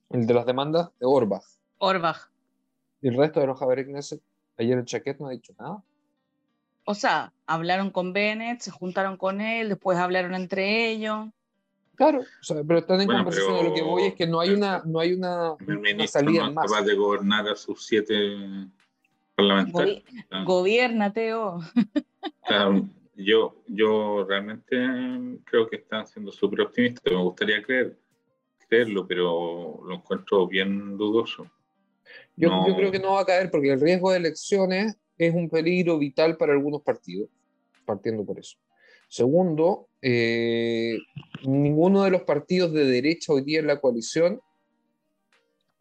[0.10, 1.44] el de las demandas de Orbach.
[1.78, 2.30] Orbach.
[3.02, 3.88] Y el resto de los Javier
[4.58, 5.84] ayer el Chaquet no ha dicho nada.
[6.86, 11.28] O sea, hablaron con Bennett, se juntaron con él, después hablaron entre ellos.
[11.96, 12.22] Claro,
[12.68, 15.14] pero están en conversación de lo que voy es que no hay una, no hay
[15.14, 16.72] una, una salida no más.
[16.72, 18.38] capaz de gobernar a sus siete
[19.36, 20.04] parlamentarios.
[20.46, 21.60] Gobierna, Teo.
[22.48, 24.78] Claro, yo, yo realmente
[25.46, 27.04] creo que están siendo súper optimistas.
[27.12, 27.98] Me gustaría creer,
[28.68, 31.50] creerlo, pero lo encuentro bien dudoso.
[32.36, 35.50] Yo, yo creo que no va a caer porque el riesgo de elecciones es un
[35.50, 37.30] peligro vital para algunos partidos,
[37.86, 38.58] partiendo por eso.
[39.08, 40.98] Segundo, eh,
[41.44, 44.42] ninguno de los partidos de derecha hoy día en la coalición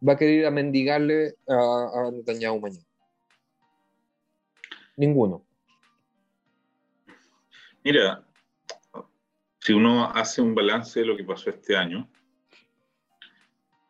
[0.06, 2.84] va a querer amendigarle a, a Netanyahu mañana.
[4.96, 5.44] Ninguno.
[7.82, 8.24] Mira,
[9.58, 12.08] si uno hace un balance de lo que pasó este año,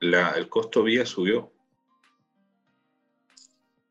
[0.01, 1.53] el costo vía subió.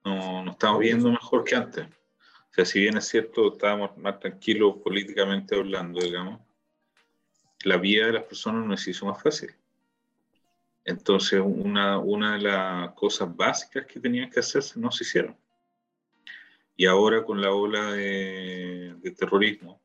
[0.03, 1.85] No, no estamos viendo mejor que antes.
[1.85, 6.41] O sea, si bien es cierto, estábamos más tranquilos políticamente hablando, digamos,
[7.63, 9.53] la vida de las personas no se hizo más fácil.
[10.85, 15.37] Entonces, una, una de las cosas básicas que tenían que hacerse no se hicieron.
[16.75, 19.81] Y ahora con la ola de, de terrorismo,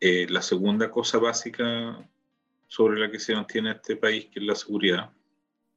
[0.00, 2.08] eh, la segunda cosa básica
[2.66, 5.10] sobre la que se mantiene este país, que es la seguridad,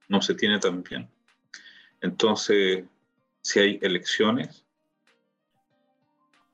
[0.07, 1.09] no se tiene tan bien.
[1.99, 2.85] Entonces,
[3.41, 4.65] si hay elecciones,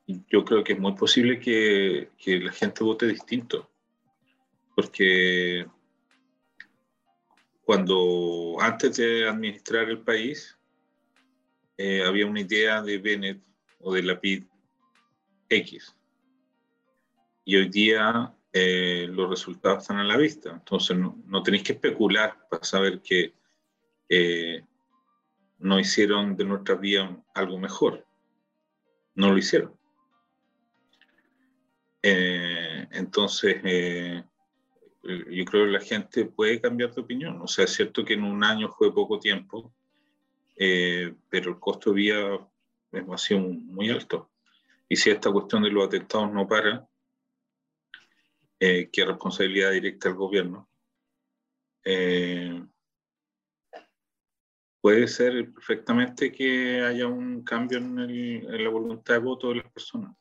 [0.08, 3.70] yo creo que es muy posible que, que la gente vote distinto,
[4.76, 5.68] porque
[7.62, 10.58] cuando antes de administrar el país,
[11.78, 13.44] eh, había una idea de Bennett
[13.80, 14.46] o de la PID
[15.50, 15.96] X
[17.50, 20.52] y hoy día eh, los resultados están a la vista.
[20.52, 23.34] Entonces no, tenéis que especular para saber que
[24.08, 24.64] eh,
[25.58, 28.06] no hicieron de nuestra vida algo mejor.
[29.16, 29.74] No lo hicieron.
[32.04, 33.56] Eh, entonces,
[35.02, 37.42] yo creo que la gente puede cambiar de opinión.
[37.42, 39.74] O sea, es cierto que en un año fue poco tiempo,
[40.56, 42.48] pero el costo de vida
[42.94, 44.30] ha sido muy alto.
[44.88, 46.88] Y si esta cuestión de los atentados no para,
[48.60, 50.69] eh, que es responsabilidad directa del gobierno,
[51.86, 52.62] eh,
[54.82, 60.13] puede ser perfectamente que haya un cambio en, la voluntad de voto de las personas.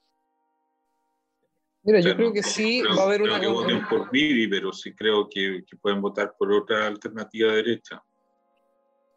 [1.82, 3.40] Mira, yo creo que sí va a haber una.
[3.40, 8.02] que voten por Vivi, pero sí creo que, que, pueden votar por otra alternativa derecha.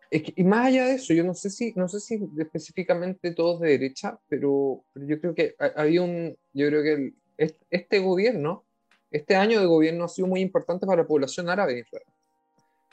[0.09, 3.69] y más allá de eso, yo no sé si, no sé si específicamente todos de
[3.69, 7.15] derecha, pero, pero yo creo que había un, yo creo que el,
[7.69, 8.65] este gobierno,
[9.11, 11.85] este año de gobierno ha sido muy importante para la población árabe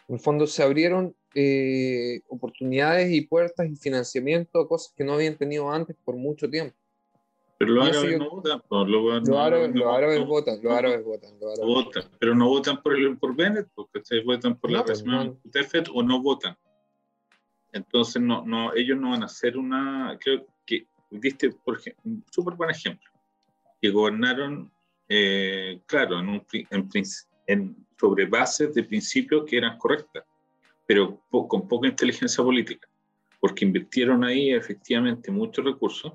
[0.08, 5.14] En el fondo se abrieron eh, oportunidades y puertas y financiamiento a cosas que no
[5.14, 6.76] habían tenido antes por mucho tiempo.
[7.58, 8.62] Pero los árabes no votan.
[8.70, 9.72] Los, árabes,
[10.26, 11.38] votan, los árabes votan.
[11.40, 15.02] votan, pero no votan por, el, por Bennett, porque ustedes votan por la pues,
[15.50, 16.56] Tefet o no votan.
[17.72, 20.16] Entonces, no, no, ellos no van a hacer una.
[20.20, 23.10] Creo que diste, por ejemplo, un súper buen ejemplo
[23.80, 24.70] que gobernaron,
[25.08, 26.46] eh, claro, en, un,
[27.46, 30.24] en, sobre bases de principios que eran correctas,
[30.86, 32.88] pero con poca inteligencia política,
[33.40, 36.12] porque invirtieron ahí efectivamente muchos recursos,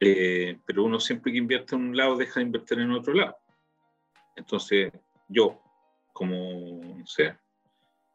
[0.00, 3.36] eh, pero uno siempre que invierte en un lado deja de invertir en otro lado.
[4.34, 4.92] Entonces,
[5.28, 5.60] yo,
[6.12, 7.36] como, no sé,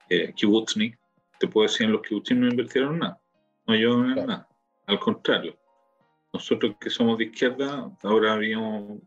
[0.10, 0.98] eh, kibutznik,
[1.40, 3.22] te puedo decir, en los kibutznik no invirtieron nada,
[3.66, 4.48] no yo en nada,
[4.86, 5.58] al contrario
[6.34, 9.00] nosotros que somos de izquierda, ahora habíamos,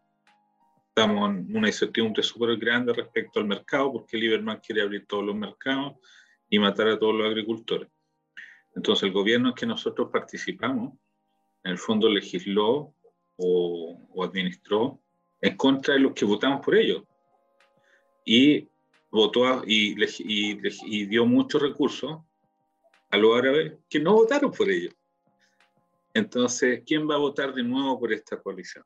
[1.01, 5.35] estamos en una incertidumbre súper grande respecto al mercado, porque Lieberman quiere abrir todos los
[5.35, 5.95] mercados
[6.51, 7.89] y matar a todos los agricultores.
[8.75, 10.93] Entonces, el gobierno en que nosotros participamos,
[11.65, 12.95] en el fondo legisló
[13.37, 15.01] o, administró
[15.41, 17.03] en contra de los que votamos por ellos.
[18.27, 18.69] Y
[19.11, 22.19] votó y, y, y dio muchos recursos
[23.11, 24.95] a los árabes que no votaron por ellos.
[26.13, 28.85] Entonces, ¿quién va a votar de nuevo por esta coalición?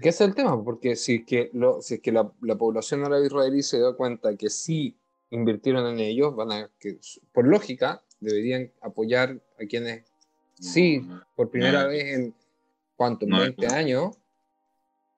[0.00, 0.62] ¿Qué es el tema?
[0.62, 4.36] Porque si que, lo, si es que la, la, población árabe israelí se da cuenta
[4.36, 4.96] que sí
[5.30, 6.98] invirtieron en ellos, van a, que
[7.32, 10.04] por lógica deberían apoyar a quienes
[10.58, 12.34] sí, por primera vez en
[12.96, 14.16] cuánto, 20 años.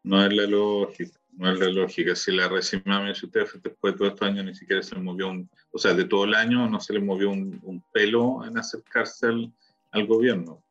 [0.02, 2.14] No es la lógica, no es la lógica.
[2.14, 5.94] Si la Recimame después de todos estos años ni siquiera se movió un, o sea,
[5.94, 9.52] de todo el año no se le movió un, un pelo en acercarse al,
[9.90, 10.62] al gobierno.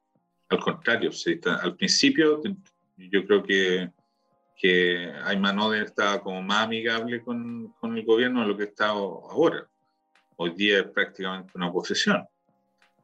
[0.50, 1.10] Al contrario,
[1.62, 2.42] al principio
[2.98, 3.92] yo creo que,
[4.56, 9.68] que Aymanode estaba como más amigable con, con, el gobierno de lo que está ahora.
[10.38, 12.26] Hoy día es prácticamente una oposición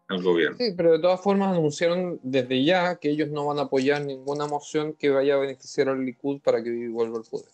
[0.07, 0.57] al gobierno.
[0.57, 4.47] Sí, pero de todas formas anunciaron desde ya que ellos no van a apoyar ninguna
[4.47, 7.49] moción que vaya a beneficiar al Likud para que vuelva al poder.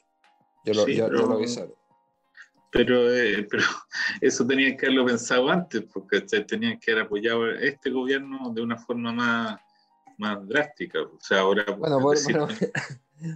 [0.66, 1.74] Yo lo, ya, pero, lo avisaron.
[2.72, 3.64] Pero, eh, pero
[4.22, 8.62] eso tenían que haberlo pensado antes, porque tenían que haber apoyado a este gobierno de
[8.62, 9.60] una forma más
[10.18, 11.02] más drástica.
[11.02, 11.64] O sea, ahora.
[11.78, 12.48] Bueno, por, bueno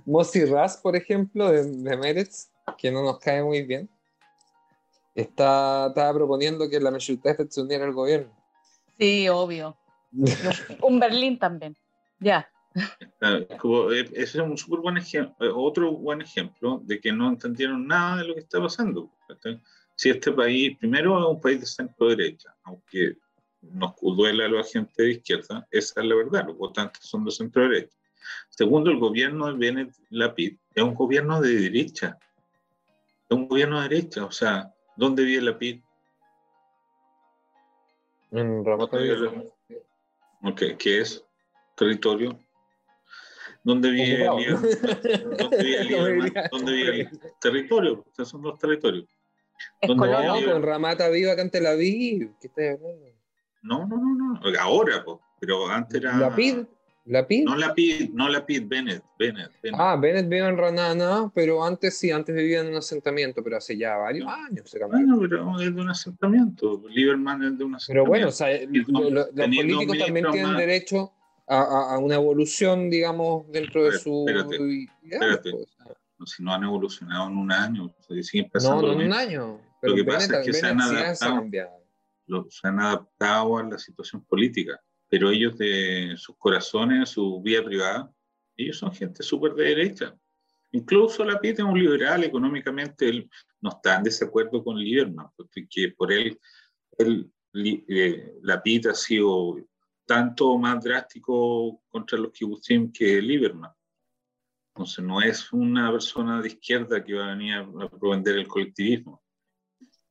[0.06, 3.90] Mosi Raz, por ejemplo, de, de Meretz, que no nos cae muy bien,
[5.16, 8.32] está, estaba proponiendo que la Meshutefet se uniera al gobierno.
[8.98, 9.78] Sí, obvio.
[10.82, 11.76] un Berlín también.
[12.20, 12.50] Ya.
[13.22, 13.48] Eh,
[14.14, 18.18] ese es un súper buen ejemplo, eh, otro buen ejemplo de que no entendieron nada
[18.18, 19.12] de lo que está pasando.
[19.96, 23.18] Si este país, primero es un país de centro derecha, aunque
[23.62, 27.32] nos duele a la gente de izquierda, esa es la verdad, los votantes son de
[27.32, 27.98] centro derecha.
[28.50, 32.18] Segundo, el gobierno de Bennett Lapid es un gobierno de derecha,
[33.30, 35.82] es un gobierno de derecha, o sea, ¿dónde vive Lapid?
[38.32, 38.98] En Ramata
[40.44, 41.24] Ok, ¿qué es?
[41.76, 42.40] Territorio.
[43.64, 47.10] ¿Dónde vive ¿Dónde vive ¿Dónde vive el
[47.42, 48.06] territorio?
[48.10, 49.06] O sea, son dos territorios.
[49.88, 52.34] No, con Ramata viva acá la Aviv.
[52.40, 53.06] ¿Qué estás hablando?
[53.62, 54.60] No, no, no, no.
[54.60, 55.20] Ahora, pues.
[55.40, 56.18] pero antes era.
[56.18, 56.36] ¿La
[57.04, 57.12] PID?
[57.12, 57.44] ¿La PID?
[57.46, 61.98] No la PID, no la PID, Bennett, Bennett, Ah, Bennett vive en Ranana, pero antes
[61.98, 65.00] sí, antes vivía en un asentamiento, pero hace ya varios años se cambió.
[65.00, 66.84] Bueno, pero es de un asentamiento.
[66.90, 67.84] Lieberman es de un asentamiento.
[67.88, 71.12] Pero bueno, o sea, los políticos también tienen derecho
[71.48, 74.26] a, a, una evolución, digamos, dentro de su.
[74.28, 75.52] Espérate, espérate.
[76.18, 78.82] Pues, si no han evolucionado en un año, siguen pasando.
[78.84, 79.60] No, no en un año.
[79.82, 81.50] Pero lo que pasa es que se han adaptado
[82.50, 84.80] se han adaptado a la situación política,
[85.12, 88.10] pero ellos de sus corazones, su vida privada,
[88.56, 90.18] ellos son gente súper de derecha.
[90.72, 95.94] Incluso la PIT es un liberal, económicamente él no está en desacuerdo con Lieberman, porque
[95.98, 96.40] por él,
[96.98, 99.58] eh, la PIT ha sido
[100.06, 103.72] tanto más drástico contra los kibutzim que Lieberman.
[104.74, 108.48] Entonces no es una persona de izquierda que va a venir a, a vender el
[108.48, 109.22] colectivismo.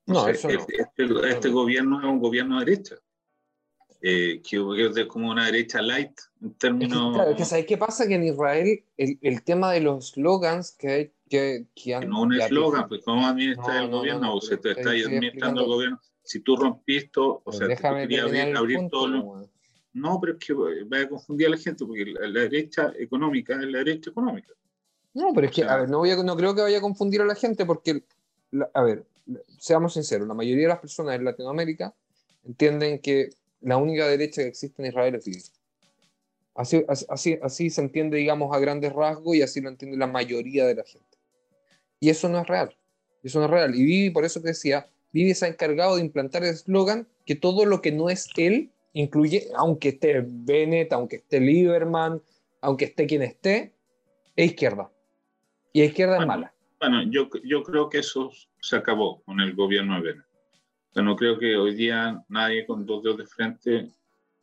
[0.05, 2.97] No, eso este, este, este, gobierno es un gobierno de derecha.
[4.03, 7.15] Eh, que es como una derecha light en términos.
[7.15, 8.09] claro, que ¿sabes qué pasa?
[8.09, 12.09] Que en Israel el, el tema de los slogans que, que, que han.
[12.09, 14.35] No un eslogan, pues ¿cómo administra el gobierno?
[14.35, 16.01] o se te está administrando el gobierno.
[16.23, 19.51] Si tú rompiste, o sea, déjame abrir, abrir todo lo...
[19.93, 23.69] No, pero es que va a confundir a la gente, porque la, derecha económica es
[23.69, 24.53] la derecha económica.
[25.13, 27.21] No, pero es que, a ver, no, voy a, no creo que vaya a confundir
[27.21, 28.05] a la gente, porque,
[28.73, 29.05] a ver,
[29.59, 31.93] seamos sinceros, la mayoría de las personas en Latinoamérica
[32.45, 33.31] entienden que
[33.61, 35.43] la única derecha que existe en Israel es Bibi.
[36.55, 40.67] Así, así, así se entiende, digamos, a grandes rasgos y así lo entiende la mayoría
[40.67, 41.19] de la gente.
[42.01, 42.77] Y eso no es real.
[43.23, 43.75] Eso no es real.
[43.75, 47.35] Y Bibi, por eso que decía, Bibi se ha encargado de implantar el eslogan que
[47.35, 52.21] todo lo que no es él incluye, aunque esté Bennett, aunque esté Lieberman,
[52.61, 53.73] aunque esté quien esté,
[54.37, 54.91] es izquierda.
[55.73, 56.53] Y izquierda es mala.
[56.81, 60.30] Bueno, yo, yo creo que eso se acabó con el gobierno de Bennett.
[60.95, 63.91] No creo que hoy día nadie con dos dedos de frente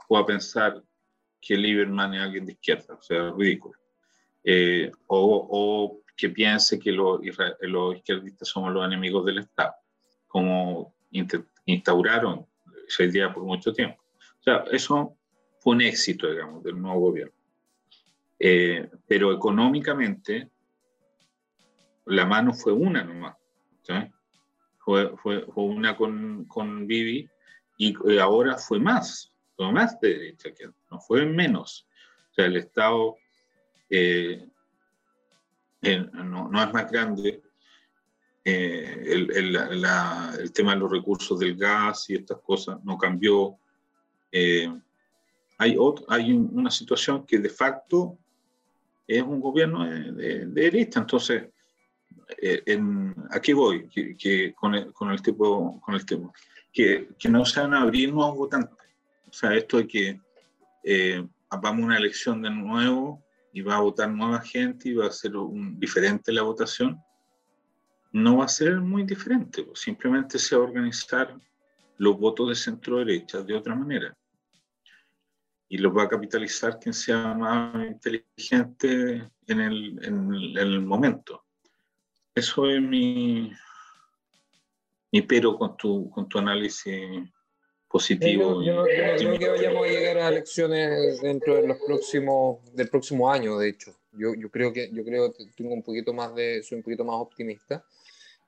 [0.07, 0.81] pueda pensar
[1.41, 3.77] que Lieberman es alguien de izquierda, o sea, ridículo.
[4.43, 9.75] Eh, o, que piense que los, izquierdistas somos los enemigos del Estado,
[10.27, 10.95] como
[11.65, 12.47] instauraron
[12.87, 14.01] esa idea por mucho tiempo.
[14.39, 15.15] O sea, eso
[15.59, 17.33] fue un éxito, digamos, del nuevo gobierno.
[18.39, 20.49] Eh, pero económicamente,
[22.05, 23.35] la mano fue una nomás.
[24.87, 27.29] Fue, fue, fue, una con, con Bibi
[27.77, 31.85] y eh, ahora fue más, fue más de derecha, que no fue menos.
[32.31, 33.17] O sea, el Estado
[33.89, 34.47] eh,
[35.81, 37.43] no, no, es más grande.
[38.45, 43.59] El, el, la, el, tema de los recursos del gas y estas cosas no cambió.
[44.31, 48.17] hay, otro, hay una situación que de facto
[49.05, 51.01] es un gobierno de, derecha.
[51.01, 51.49] Entonces,
[52.41, 56.31] eh, en, aquí voy, que, con, el, con, el, tipo, con el tema,
[56.71, 58.77] que, que, no se van a abrir nuevos votantes.
[59.27, 60.21] O sea, esto de que
[60.83, 65.07] eh, vamos a una elección de nuevo y va a votar nueva gente y va
[65.07, 67.01] a ser un, diferente la votación,
[68.11, 69.63] no va a ser muy diferente.
[69.63, 71.35] Pues, simplemente se va a organizar
[71.97, 74.15] los votos de centro derecha de otra manera
[75.69, 81.43] y los va a capitalizar quien sea más inteligente en el, en el, momento.
[82.37, 83.51] Eso es mi,
[85.11, 87.01] mi pero con tu, con tu análisis
[87.87, 88.61] positivo.
[88.61, 93.31] Yo, no, creo que vayamos a llegar a elecciones dentro de los próximos, del próximo
[93.31, 93.97] año, de hecho.
[94.11, 97.03] Yo, yo creo que yo creo que tengo un poquito más de, soy un poquito
[97.03, 97.83] más optimista.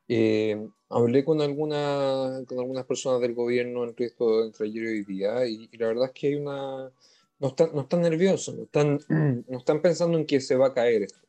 [0.07, 5.03] Eh, hablé con, alguna, con algunas personas del gobierno entre, esto, entre ayer y hoy
[5.03, 6.91] día y, la verdad es que hay una...
[7.39, 10.73] No están, no están nerviosos, no están, no están pensando en que se va a
[10.73, 11.28] caer esto.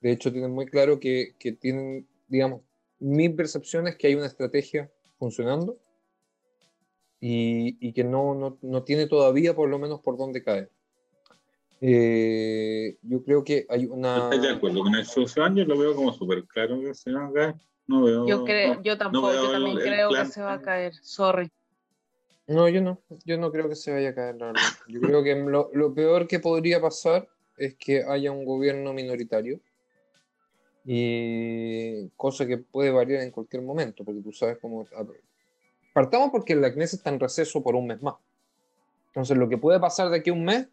[0.00, 2.62] De hecho, tienen muy claro que, que tienen, digamos,
[2.98, 5.78] mi percepción es que hay una estrategia funcionando
[7.20, 10.70] y, y que no, no, no, tiene todavía por lo menos por dónde caer.
[11.82, 14.24] Eh, yo creo que hay una...
[14.24, 17.32] Estoy de acuerdo con eso, yo lo veo como súper claro que se va a
[17.32, 17.54] caer
[18.26, 20.94] yo, creo, yo tampoco, yo también creo que se va a caer.
[21.02, 21.50] Sorry.
[22.46, 23.00] No, yo no.
[23.24, 24.36] Yo no creo que se vaya a caer,
[24.88, 29.60] Yo creo que lo, lo, peor que podría pasar es que haya un gobierno minoritario.
[30.92, 34.84] Y cosa que puede variar en cualquier momento, porque tú sabes cómo.
[35.92, 38.16] Partamos porque la CNES está en receso por un mes más.
[39.08, 40.66] Entonces, lo que puede pasar de aquí a un mes,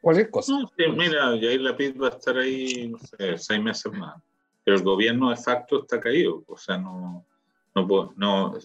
[0.00, 0.52] cualquier cosa.
[0.52, 4.20] No, mira, y ahí la PIB va a estar ahí, no sé, seis meses más
[4.64, 6.44] pero el gobierno de facto está caído.
[6.46, 7.24] O sea, no,
[7.74, 8.58] no, no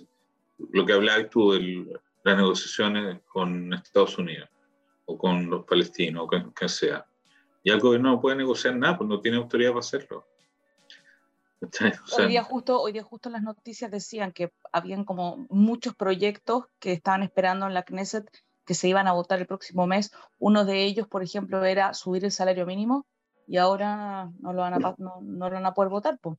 [0.72, 4.50] lo que hablabas tú de las negociaciones con Estados Unidos
[5.06, 7.06] o con los palestinos o con quien sea.
[7.68, 10.26] Y el gobierno no puede negociar nada, pues no tiene autoridad para hacerlo.
[12.18, 16.94] hoy, día justo, hoy día justo las noticias decían que habían como muchos proyectos que
[16.94, 18.26] estaban esperando en la Knesset
[18.64, 20.14] que se iban a votar el próximo mes.
[20.40, 23.06] Uno de ellos, por ejemplo, era subir el salario mínimo
[23.48, 26.18] y ahora no lo van a, no, no lo van a poder votar.
[26.22, 26.38] Pues.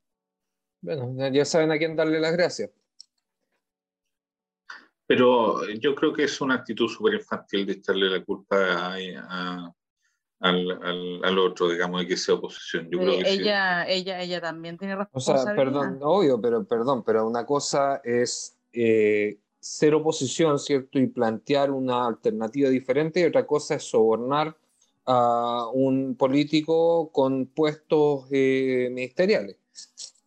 [0.81, 2.70] Bueno, ya saben a quién darle las gracias.
[5.07, 9.74] Pero yo creo que es una actitud súper infantil de echarle la culpa a,
[10.41, 12.89] al, al, otro, digamos, de que sea oposición.
[12.91, 15.43] Yo creo que ella, ella, ella también tiene responsabilidad.
[15.43, 20.99] O sea, perdón, obvio, pero perdón, pero una cosa es eh, ser oposición, ¿cierto?
[20.99, 24.57] Y plantear una alternativa diferente, y otra cosa es sobornar
[25.07, 29.57] a un político con puestos eh, ministeriales.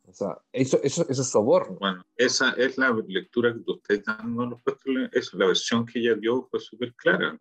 [0.07, 1.77] O sea, eso, eso, eso, es soborno.
[1.79, 4.93] Bueno, esa es la lectura que tú estás dando a los puestos.
[5.13, 7.39] Eso, la versión que ella dio fue súper clara.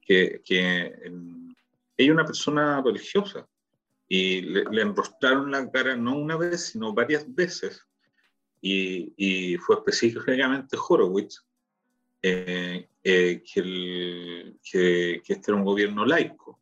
[0.00, 0.94] Que, que
[1.98, 3.46] ella es una persona religiosa
[4.08, 7.84] y le, le, enrostraron la cara no una vez, sino varias veces.
[8.60, 11.44] Y, fue específicamente Horowitz
[12.22, 16.60] eh, eh, que, que, este era un gobierno laico.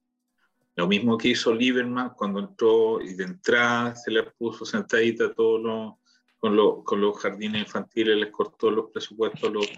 [0.74, 5.99] Lo mismo que hizo Lieberman cuando entró y de entrada se le puso sentadita todo
[6.39, 9.70] con, con, los jardines infantiles, les cortó los presupuestos los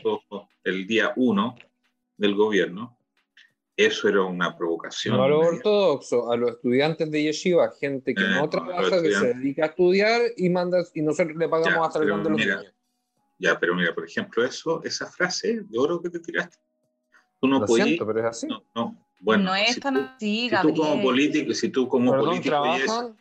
[0.65, 1.55] el día uno
[2.17, 2.98] del gobierno.
[3.79, 5.17] Eso era una provocación.
[5.17, 9.13] No a los ortodoxos, a los estudiantes de yeshiva, gente que no eh, trabaja, que
[9.13, 12.67] se dedica a estudiar y manda y nosotros le pagamos hasta el de los niños
[13.39, 16.57] Ya, pero mira, por ejemplo, eso, esa frase de oro que te tiraste,
[17.41, 17.87] tú no Lo podías.
[17.87, 18.49] siento, pero es así.
[18.49, 19.07] No, no.
[19.21, 21.03] Bueno, no es si tan tú, así, si tú como Gabriel.
[21.05, 23.17] político, si tú como Perdón, político trabajan.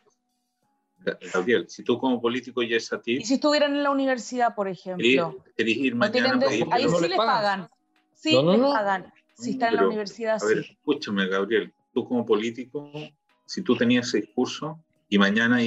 [1.34, 4.56] Gabriel, si tú como político y es a ti, Y si estuvieran en la universidad,
[4.56, 7.34] por ejemplo, querís ir no mañana tienen de- pedir ahí no sí les les pagan.
[7.60, 7.70] pagan.
[8.16, 8.70] Sí, No, no, les no.
[8.74, 9.14] pagan.
[9.38, 10.72] Si están en la Pero, universidad, A ver, sí.
[10.74, 12.92] escúchame, Gabriel, tú como político,
[13.46, 15.60] si tú tenías ese discurso y mañana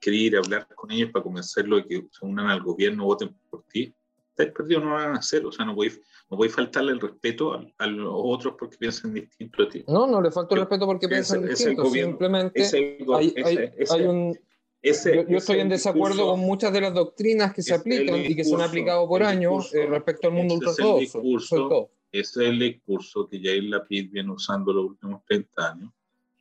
[0.00, 3.34] querías ir a hablar con ellos para convencerlos de que se unan al gobierno, voten
[3.50, 3.92] por ti,
[4.30, 5.44] estáis perdidos, no lo van a hacer.
[5.44, 6.00] O sea, no podéis,
[6.30, 9.84] no podéis faltarle el respeto a, a los otros porque piensan distinto a ti.
[9.88, 11.82] No, no le falta el respeto porque piensan ese distinto.
[11.82, 14.38] gobierno- Simplemente Ese- hay, hay- ese- hay un,
[14.82, 18.20] ese- yo, yo estoy en desacuerdo discurso- con muchas de las doctrinas que se aplican
[18.20, 20.78] y que se han discurso- aplicado por años discurso- eh, respecto al mundo ese es
[20.78, 21.90] el ultraortodoxo.
[22.12, 25.90] Ese es el discurso que Jair Lapid viene usando los últimos 30 años.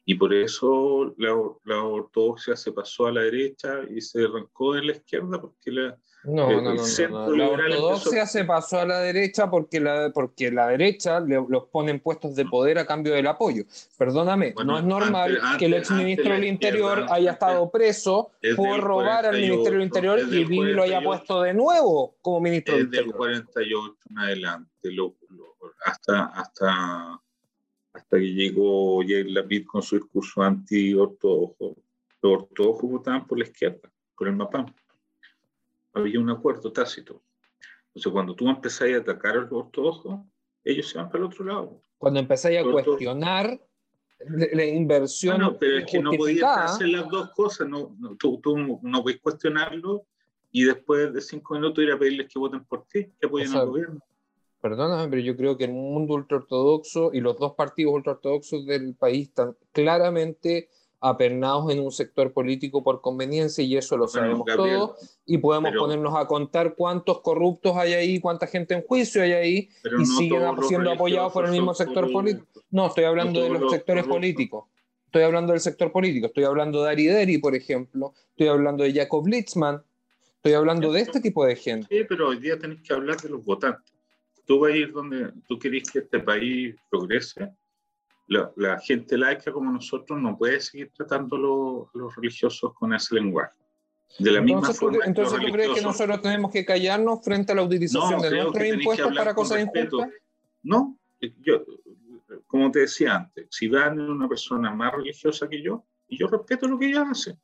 [0.08, 4.84] Y por eso la, la ortodoxia se pasó a la derecha y se arrancó de
[4.84, 7.36] la izquierda porque la, No, El no, no, no, no.
[7.36, 11.66] La ortodoxia empezó- se pasó a la derecha porque la, porque la derecha le- los
[11.72, 13.64] pone en puestos de poder a cambio del apoyo.
[13.98, 17.34] Perdóname, Bueno, no es normal antes- que el antes- exministro antes del Interior haya antes-
[17.34, 21.06] estado preso por robar al 48, Ministerio del Interior y el Bibi lo haya 48,
[21.10, 23.18] puesto de nuevo como ministro del desde el Interior.
[23.18, 25.55] 48 en adelante, lo- lo-
[25.86, 27.22] hasta, hasta,
[27.94, 31.76] hasta que llegó Jair Lapid con su discurso anti-ortodoxo.
[32.22, 34.66] Los ortodoxos votaban por la izquierda, por el MAPAM.
[35.94, 37.22] Había un acuerdo tácito.
[37.88, 40.20] Entonces, cuando tú empezás a atacar a los ortodoxos,
[40.64, 41.82] ellos se van para el otro lado.
[41.98, 43.62] Cuando empezáis a Orto- cuestionar
[44.28, 47.70] la, inversión Bueno, pero es que no podías hacer las dos cosas.
[47.70, 50.08] No, no, tú, tú no podés cuestionarlo
[50.52, 53.52] y después de cinco minutos ir a pedirles que voten por ti, que apoyen O
[53.52, 54.02] sea, al gobierno.
[54.70, 59.28] Perdóname, pero yo creo que el mundo ultraortodoxo y los dos partidos ultraortodoxos del país
[59.28, 64.78] están claramente apernados en un sector político por conveniencia y eso lo Bueno, sabemos Gabriel,
[64.80, 69.22] todos y podemos pero- ponernos a contar cuántos corruptos hay ahí, cuánta gente en juicio
[69.22, 72.48] hay ahí y no siguen siendo apoyados por el mismo sector político.
[72.72, 74.18] No, estoy hablando de los los sectores corruptos.
[74.18, 74.64] políticos.
[75.06, 78.94] Estoy hablando del sector político, estoy hablando de Ari Deri, por ejemplo, estoy hablando de
[78.94, 79.84] Jacob Litzman,
[80.38, 81.86] estoy hablando de este tipo de gente.
[81.88, 83.95] Sí, pero hoy día tenés que hablar de los votantes.
[84.46, 87.52] Tú vas a ir donde tú querés que este país progrese.
[88.28, 93.16] La, la gente laica como nosotros no puede seguir tratando a los, religiosos con ese
[93.16, 93.58] lenguaje.
[94.20, 97.24] De la misma Entonces, ¿tú, forma que entonces ¿tú crees que nosotros tenemos que callarnos
[97.24, 100.10] frente a la utilización No, de nuestros impuestos para cosas injustas?
[100.64, 100.98] No,
[101.42, 101.64] yo,
[102.48, 106.28] como te decía antes, si Dan es una persona más religiosa que yo, y yo
[106.28, 107.38] respeto lo que ella hace.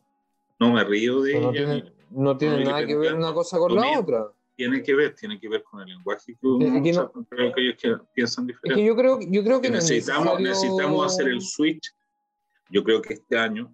[0.60, 1.52] No me río de No ella.
[1.52, 4.28] tiene, no tiene no, nada que ver una cosa con la otra.
[4.62, 7.52] Tiene que ver, tiene que ver con el lenguaje que uno Es que no- creo
[7.52, 8.80] que ellos que piensan Es diferente.
[8.82, 11.92] que yo creo, yo creo que es necesitamos, necesario- necesitamos hacer el switch.
[12.70, 13.74] Yo creo que este año,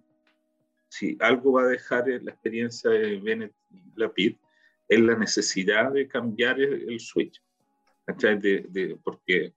[0.88, 3.52] si algo va a dejar la experiencia de Bennett
[3.96, 4.36] Lapid,
[4.88, 7.42] es la necesidad de cambiar el, el switch.
[8.06, 9.52] De, de- porque,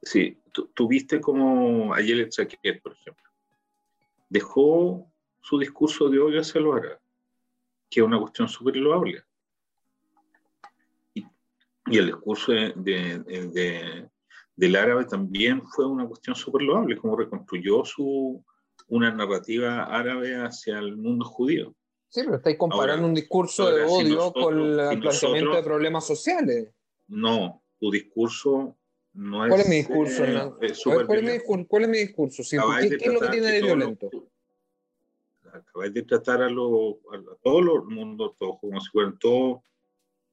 [0.00, 3.28] sí, tú, tú viste como ayer Chaquet, por ejemplo,
[4.28, 6.98] dejó su discurso de odio hacia los árabes,
[7.90, 9.24] que es una cuestión súper loable.
[11.86, 13.18] Y, el discurso de, de-
[13.48, 14.08] de-
[14.56, 18.44] del árabe también fue una cuestión súper loable, como reconstruyó su,
[18.88, 21.74] una narrativa árabe hacia el mundo judío.
[22.08, 24.76] Sí, pero estáis comparando Ahora- un discurso ahora, de si odio nosotros- con el si
[24.78, 26.74] planteamiento nosotros- de problemas sociales.
[27.08, 28.76] No, tu discurso
[29.12, 29.50] no es...
[29.50, 31.66] ¿Cuál es mi discurso, eh, es A ¿cuál, es mi discurso?
[31.68, 32.42] ¿Cuál es mi discurso?
[32.42, 34.10] Sí, Acabáis ¿qué, es lo que tiene de violento?
[35.52, 39.60] Acabáis de tratar a, los- a todo el mundo todo, como si fueran todos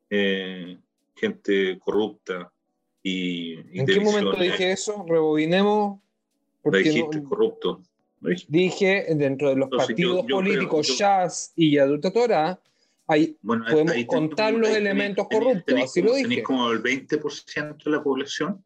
[0.09, 0.79] eh,
[1.15, 2.51] gente corrupta
[3.01, 4.51] y, y ¿En qué momento visiones.
[4.51, 5.05] dije eso?
[5.07, 5.99] Rebobinemos.
[5.99, 6.01] Lo
[6.71, 7.81] Porque dijiste no- corrupto.
[8.47, 12.57] Dije dentro de los Entonces, yo- partidos yo creo- políticos yo- Jazz y Yadut Torah,
[13.05, 16.15] hay Bueno, ahí- podemos ahí contar los ahí elementos tenés- corruptos, tenés así como- lo
[16.15, 16.29] dije.
[16.29, 18.63] Tenés como el 20% de la población.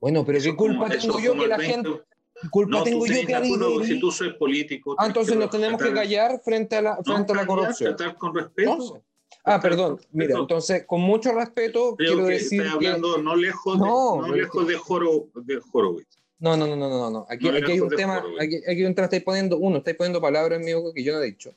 [0.00, 2.02] Bueno, pero Eso ¿qué como- culpa eso tengo yo como que la 20 gente...
[2.40, 4.94] ¿Qué culpa No, tengo yo que Adideri- si tú sois político.
[4.98, 7.46] Ah, entonces que nos tenemos que tratar- callar frente a la, no, frente a la
[7.46, 7.96] corrupción.
[7.96, 8.70] Tratar con respeto.
[8.72, 9.02] Entonces,
[9.44, 9.98] ah, perdón.
[10.12, 10.40] Mira, Respeto.
[10.42, 12.68] entonces, con mucho respeto, Creo quiero que decir que...
[12.68, 16.18] hablando no lejos de, No, no lejos que- de, Joro, de Horowitz.
[16.40, 17.26] No, no, no, no, no, no.
[17.28, 20.20] Aquí, No aquí hay un tema, aquí, aquí un tema, estáis poniendo, uno, estáis poniendo
[20.20, 21.52] palabras en mi boca que yo no he dicho.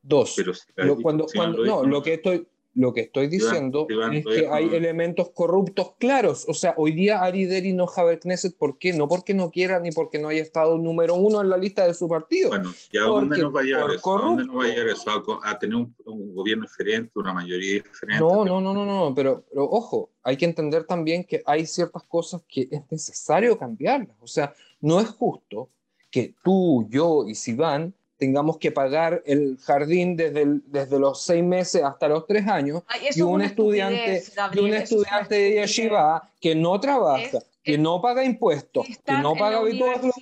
[0.00, 2.46] Dos, Pero si lo- cuando, si cuando, lo no, lo que estoy,
[2.76, 4.74] lo que estoy diciendo Iván, es que hay no.
[4.74, 6.44] elementos corruptos claros.
[6.48, 8.92] O sea, hoy día Ari Deri no Javier Knesset, ¿por qué?
[8.92, 11.94] No porque no quiera ni porque no haya estado número uno en la lista de
[11.94, 12.48] su partido.
[12.48, 14.16] Bueno, ¿y a dónde nos va a llegar eso?
[14.18, 14.80] ¿A dónde nos va a corrupto.
[14.80, 15.10] llegar eso?
[15.10, 18.20] ¿A, co- a tener un, un gobierno diferente, una mayoría diferente?
[18.24, 22.02] No, no, no, no, no, pero, pero ojo, hay que entender también que hay ciertas
[22.04, 24.16] cosas que es necesario cambiarlas.
[24.20, 25.68] O sea, no es justo
[26.10, 31.82] que tú, yo y Sivan tengamos que pagar el jardín desde, desde los seis meses
[31.82, 32.82] hasta los tres años
[33.14, 38.86] y un estudiante, y un estudiante de yeshiva que no trabaja, que no paga impuestos,
[39.04, 40.14] que no paga habituales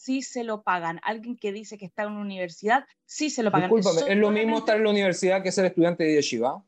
[0.00, 1.00] sí se lo pagan.
[1.02, 3.70] Alguien que dice que está en una universidad, sí se lo pagan.
[3.70, 6.64] Discúlpame, ¿es lo mismo estar en la universidad que ser estudiante de yeshiva?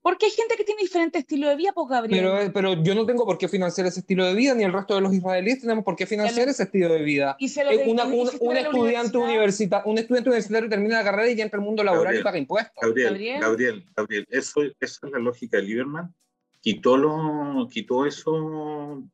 [0.00, 2.20] Porque hay gente que tiene diferente estilo de vida, pues Gabriel.
[2.22, 4.72] Pero, eh, pero yo no tengo por qué financiar ese estilo de vida, ni el
[4.72, 7.36] resto de los israelíes tenemos por qué financiar ese estilo de vida.
[7.38, 11.58] Y se lo un, estudiante universitario, un estudiante universitario termina la carrera y ya entra
[11.58, 12.74] al mundo laboral y paga impuestos.
[12.80, 16.14] Gabriel, Gabriel, Gabriel, eso, esa es la lógica de Lieberman.
[16.60, 19.04] Quitó, lo, quitó eso,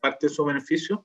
[0.00, 1.00] parte de esos beneficios.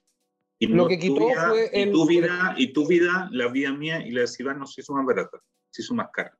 [0.59, 4.11] Y lo que quitó fue y tu vida, y tu vida, la vida mía y
[4.11, 6.37] la de Sivan no se hizo más barata, se hizo más cara.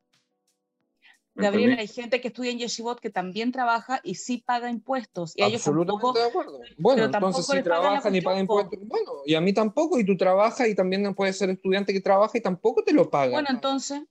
[1.41, 5.33] Gabriel, hay gente que estudia en Yeshivot que también trabaja y sí paga impuestos.
[5.35, 6.59] Y Absolutamente de acuerdo.
[6.77, 10.67] Bueno, entonces si trabajan y pagan impuestos, bueno, y a mí tampoco, y tú trabajas
[10.67, 13.31] y también puedes ser estudiante que trabaja y tampoco te lo pagan.
[13.31, 14.01] Bueno, entonces...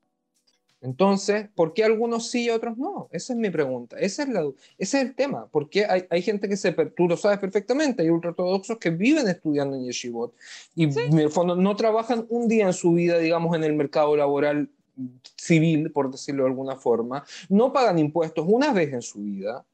[0.83, 3.09] Entonces, ¿por qué algunos sí y otros no?
[3.13, 3.99] Esa es mi pregunta.
[3.99, 4.41] Ese es, la,
[4.79, 5.47] ese es el tema.
[5.51, 9.77] Porque hay, hay gente que se, tú lo sabes perfectamente, hay ultraortodoxos que viven estudiando
[9.77, 10.35] en Yeshivot
[10.75, 14.17] y en el fondo no trabajan un día en su vida, digamos, en el mercado
[14.17, 14.71] laboral
[15.37, 19.67] civil, por decirlo de alguna forma, no pagan impuestos una vez en su vida,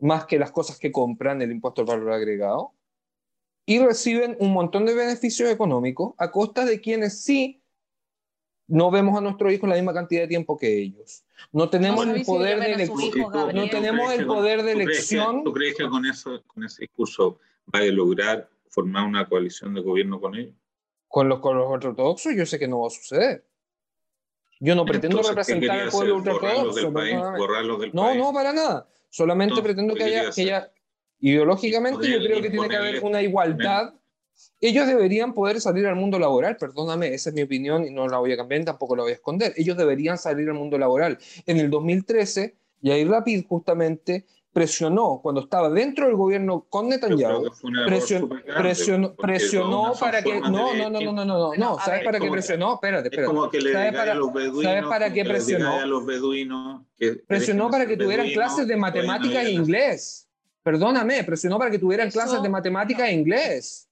[0.00, 2.72] más que las cosas que compran, el impuesto al valor agregado,
[3.66, 7.62] y reciben un montón de beneficios económicos a costa de quienes sí
[8.66, 11.24] no vemos a nuestros hijos la misma cantidad de tiempo que ellos.
[11.52, 13.32] No tenemos el poder de elección.
[13.54, 15.44] No tenemos el poder de elección.
[15.44, 17.38] ¿Tú crees que con, eso, con ese discurso
[17.74, 20.54] va a lograr formar una coalición de gobierno con ellos?
[21.08, 23.46] Con los, con los ortodoxos yo sé que no va a suceder.
[24.64, 26.90] Yo no pretendo representar al pueblo ultraortodoxo.
[27.92, 28.88] No, no, para nada.
[29.10, 30.72] Solamente pretendo que haya, que haya,
[31.20, 33.92] ideológicamente yo creo que tiene que haber una igualdad.
[34.60, 38.18] Ellos deberían poder salir al mundo laboral, perdóname, esa es mi opinión y no la
[38.18, 39.52] voy a cambiar, tampoco la voy a esconder.
[39.56, 41.18] Ellos deberían salir al mundo laboral.
[41.46, 44.24] En el 2013, Yair Rapid justamente
[44.54, 47.50] presionó, cuando estaba dentro del gobierno con Netanyahu,
[47.86, 50.40] presionó, presionó, presionó para que...
[50.40, 52.74] No, no, no, no, no, no, no, ¿sabes para qué presionó?
[52.74, 53.32] Espérate, espérate.
[53.32, 55.72] Es como que le ¿Sabes para, a los beduinos, ¿sabes para qué presionó?
[55.72, 56.82] A los beduinos
[57.26, 60.28] presionó para que tuvieran clases de matemática e inglés.
[60.62, 63.90] Perdóname, presionó para que tuvieran clases de matemática e inglés.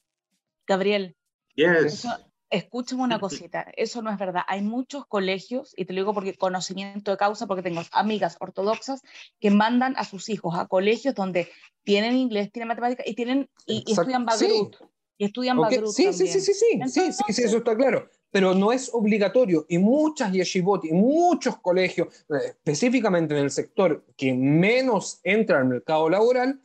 [0.66, 1.14] Gabriel,
[1.56, 2.06] yes
[2.52, 4.42] escuchen una cosita, eso no es verdad.
[4.46, 9.02] Hay muchos colegios, y te lo digo porque conocimiento de causa, porque tengo amigas ortodoxas
[9.40, 11.48] que mandan a sus hijos a colegios donde
[11.82, 14.76] tienen inglés, tienen matemáticas y, tienen, y, estudian Bagrut.
[14.76, 14.84] Sí.
[15.16, 15.78] Y estudian okay.
[15.78, 15.94] Bagrut.
[15.94, 18.08] Sí, sí, sí, sí, sí, sí, sí, sí, eso está claro.
[18.30, 19.64] Pero no es obligatorio.
[19.68, 25.66] Y muchas yeshivot y muchos colegios, eh, específicamente en el sector que menos entra al
[25.66, 26.60] mercado laboral,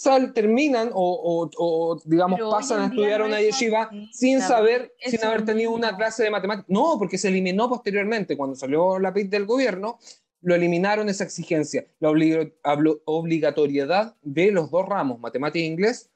[0.00, 5.94] sal, terminan o, digamos pasan a estudiar una yeshiva sin saber, sin haber tenido una
[5.94, 6.70] clase de matemáticas.
[6.70, 9.98] No, porque se eliminó posteriormente, cuando salió la PIT del gobierno,
[10.40, 11.86] lo eliminaron esa exigencia.
[11.98, 16.10] La obligatoriedad de los dos ramos, matemática e inglés,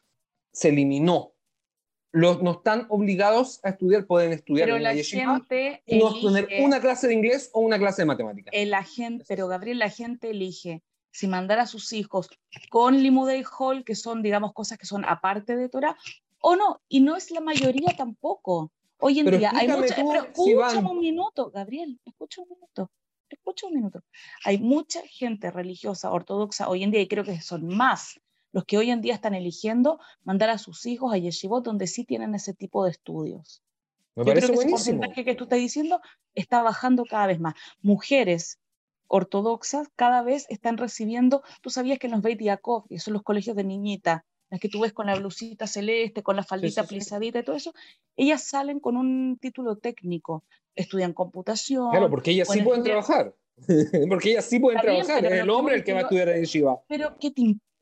[0.51, 1.35] se eliminó.
[2.11, 5.45] Los, no están obligados a estudiar, pueden estudiar en la, yeshiva
[5.85, 8.51] y no tener una clase de inglés o una clase de matemática.
[8.55, 10.83] El agente, pero Gabriel, la gente elige
[11.15, 12.29] si mandar a sus hijos
[12.71, 15.97] con Limudei Hall, que son, digamos, cosas que son aparte de Torah,
[16.41, 18.73] o no, y no es la mayoría tampoco.
[18.99, 22.91] Hoy en día hay mucha, pero escúchame un minuto, Gabriel, escucha un minuto,
[23.29, 24.03] escucha un minuto.
[24.45, 28.77] Hay mucha gente religiosa ortodoxa hoy en día, y creo que son más los que
[28.77, 32.55] hoy en día están eligiendo mandar a sus hijos a yeshivot, donde sí tienen ese
[32.55, 33.63] tipo de estudios.
[34.17, 34.77] Me parece creo que buenísimo.
[34.77, 36.01] ese porcentaje que tú estás diciendo
[36.35, 37.55] está bajando cada vez más.
[37.83, 38.59] Mujeres
[39.09, 43.23] ortodoxas cada vez están recibiendo, tú sabías que en los Beit Yaakov, que son los
[43.23, 47.39] colegios de niñita, las que tú ves con la blusita celeste, con la faldita plisadita
[47.39, 47.73] y todo eso,
[48.17, 50.45] ellas salen con un título técnico,
[50.75, 51.91] estudian computación.
[51.91, 53.35] Claro, porque ellas sí pueden trabajar.
[54.09, 56.81] porque ellas sí pueden trabajar, es el hombre el que va a estudiar en Shiva.
[56.89, 57.74] Pero ¿qué te importa?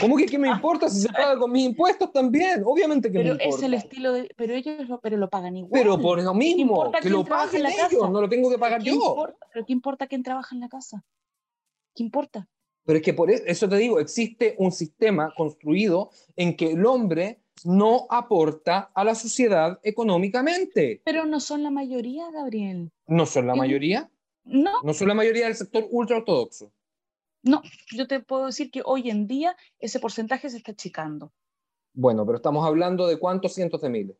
[0.00, 2.62] ¿Cómo que qué me importa si se paga con mis impuestos también?
[2.64, 3.56] Obviamente que pero me importa.
[3.56, 5.72] es el estilo de, pero ellos lo, pero lo pagan igual.
[5.72, 8.94] Pero por lo mismo, que lo paguen ellos, no lo tengo que pagar yo.
[8.94, 11.04] Importa, pero qué importa quién trabaja en la casa?
[11.94, 12.48] ¿Qué importa?
[12.84, 16.84] Pero es que por e, eso te digo, existe un sistema construido en que el
[16.86, 21.02] hombre no aporta a la sociedad económicamente.
[21.04, 22.90] Pero no son la mayoría, Gabriel.
[23.06, 24.10] ¿No son la mayoría?
[24.44, 24.72] No.
[24.82, 26.72] No son la mayoría del sector ultra ortodoxo.
[27.42, 27.62] No,
[27.92, 31.32] yo te puedo decir que hoy en día ese porcentaje se está achicando.
[31.92, 34.16] Bueno, pero estamos hablando de cuántos cientos de miles.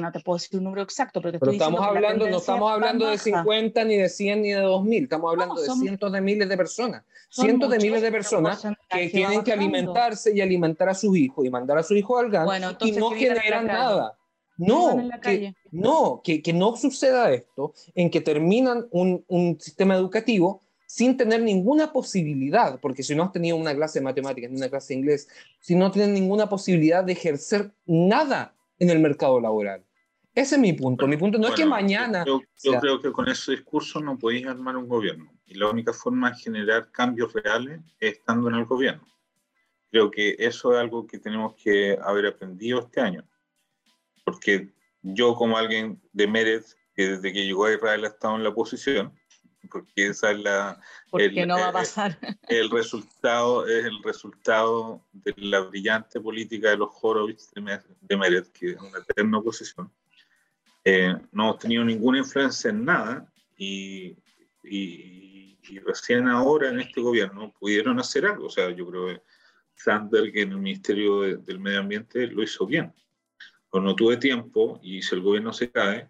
[0.00, 3.08] no te puedo decir un número exacto, pero, te pero estamos hablando, no estamos hablando
[3.08, 6.56] de 50 ni de 100 ni de 2000, estamos hablando de cientos de miles de
[6.56, 7.04] personas.
[7.28, 11.50] Cientos de miles de personas que tienen que alimentarse y alimentar a sus hijos y
[11.50, 12.48] mandar a su hijo al GAN
[12.80, 14.16] y no generan nada.
[14.56, 20.62] No, que, no, que, que, no suceda esto, en que terminan un, un, sistema educativo
[20.94, 24.68] sin tener ninguna posibilidad, porque si no has tenido una clase de matemáticas, ni una
[24.68, 25.28] clase de inglés,
[25.58, 29.84] si no tienen ninguna posibilidad de ejercer nada en el mercado laboral.
[30.32, 31.08] Ese es mi punto.
[31.08, 32.24] mi punto no es que mañana.
[32.24, 32.40] Yo,
[32.80, 35.32] creo que con ese discurso no podéis armar un gobierno.
[35.46, 39.04] Y la única forma de generar cambios reales es estando en el gobierno.
[39.90, 43.28] Creo que eso es algo que tenemos que haber aprendido este año.
[44.24, 44.72] Porque
[45.02, 46.64] yo, como alguien de Meret,
[46.94, 49.12] que desde que llegó a Israel ha estado en la oposición,
[49.70, 50.80] porque esa es la.
[51.10, 52.18] Porque no va a pasar.
[52.48, 58.72] El, resultado es el resultado de la brillante política de los Horowitz de Meret, que
[58.72, 59.90] es una eterna oposición
[60.84, 64.16] eh, no hemos tenido ninguna influencia en nada y,
[64.62, 65.32] y,
[65.86, 68.46] recién ahora en este gobierno pudieron hacer algo.
[68.46, 69.22] O sea, yo creo que
[69.74, 72.94] Sander, que en el Ministerio del Medio Ambiente lo hizo bien.
[73.68, 76.08] Cuando no tuve tiempo y si el gobierno se cae,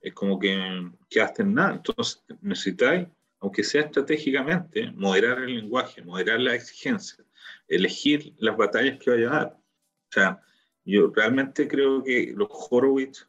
[0.00, 1.74] es como que quedaste en nada.
[1.74, 3.08] Entonces necesitáis,
[3.40, 7.24] aunque sea estratégicamente, moderar el lenguaje, moderar la exigencia,
[7.68, 9.56] elegir las batallas que vaya a dar.
[9.56, 10.40] O sea,
[10.84, 13.28] yo realmente creo que los Horowitz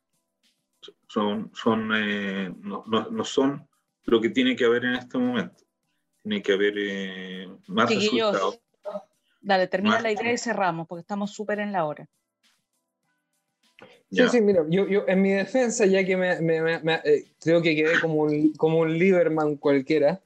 [1.07, 3.67] son, son, eh, no, no, son
[4.03, 5.63] lo que tiene que haber en este momento.
[6.23, 8.59] Tiene que haber eh, más resultados.
[9.41, 12.07] Dale, termina la idea y cerramos, porque estamos súper en la hora.
[14.11, 17.61] Sí, sí, mira, yo, yo en mi defensa, ya que me, me, me, eh, creo
[17.61, 20.21] que quedé como un, como un Lieberman cualquiera,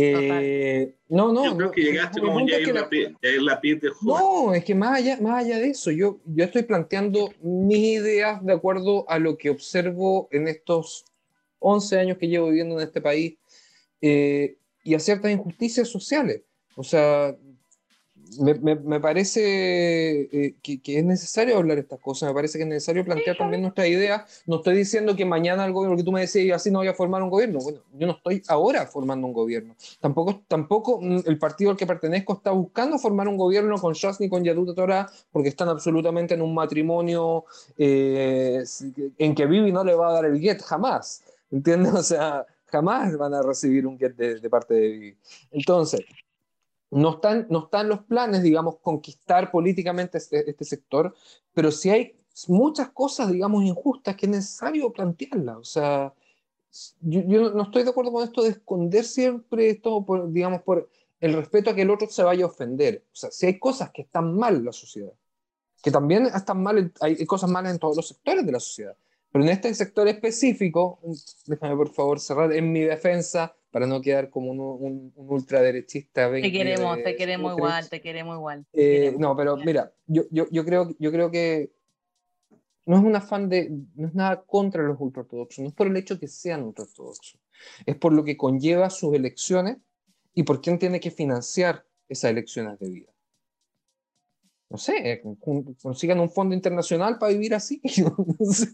[0.00, 1.44] eh, no, no.
[1.44, 2.72] Yo creo que llegaste como un Jair
[3.42, 7.32] Lapid de No, es que más allá, más allá de eso, yo, yo estoy planteando
[7.40, 11.04] mis ideas de acuerdo a lo que observo en estos
[11.58, 13.38] 11 años que llevo viviendo en este país
[14.00, 16.42] eh, y a ciertas injusticias sociales.
[16.76, 17.36] O sea,
[18.40, 22.68] me, me, parece eh, que, que, es necesario hablar estas cosas, me parece que es
[22.68, 24.42] necesario plantear también nuestras ideas.
[24.46, 26.94] No estoy diciendo que mañana el gobierno, que tú me decías, así no voy a
[26.94, 27.60] formar un gobierno.
[27.60, 29.74] Bueno, yo no estoy ahora formando un gobierno.
[30.00, 34.20] Tampoco, tampoco mm, el partido al que pertenezco está buscando formar un gobierno con Shas
[34.20, 37.44] ni con Yaduta Torah, porque están absolutamente en un matrimonio
[37.76, 38.62] eh,
[39.18, 41.22] en que Vivi no le va a dar el get jamás.
[41.50, 41.92] ¿Entiendes?
[41.98, 45.16] O sea, jamás van a recibir un get de, de parte de Vivi.
[45.50, 46.00] Entonces,
[46.90, 51.14] no están, no están los planes, digamos, conquistar políticamente este, este, sector,
[51.52, 52.16] pero sí hay
[52.46, 55.56] muchas cosas, digamos, injustas que es necesario plantearlas.
[55.56, 56.14] O sea,
[57.00, 60.88] yo, no estoy de acuerdo con esto de esconder siempre esto, digamos, por
[61.20, 63.04] el respeto a que el otro se vaya a ofender.
[63.12, 65.12] O sea, si hay cosas que están mal en la sociedad,
[65.82, 68.96] que también están mal, hay cosas malas en todos los sectores de la sociedad.
[69.30, 71.00] Pero en este sector específico,
[71.46, 76.30] déjame por favor cerrar en mi defensa, para no quedar como un, un, un ultraderechista.
[76.30, 78.66] Te queremos, te queremos igual, te queremos igual.
[78.72, 81.70] Eh, no, pero mira, yo, yo, yo, creo, yo creo que
[82.86, 85.96] no es un afán de, no es nada contra los ultraortodoxos, no es por el
[85.96, 87.38] hecho que sean ultraortodoxos,
[87.84, 89.76] es por lo que conlleva sus elecciones
[90.32, 93.12] y por quién tiene que financiar esas elecciones de vida.
[94.70, 95.22] No sé,
[95.82, 97.80] consigan un fondo internacional para vivir así.
[98.38, 98.72] No sé.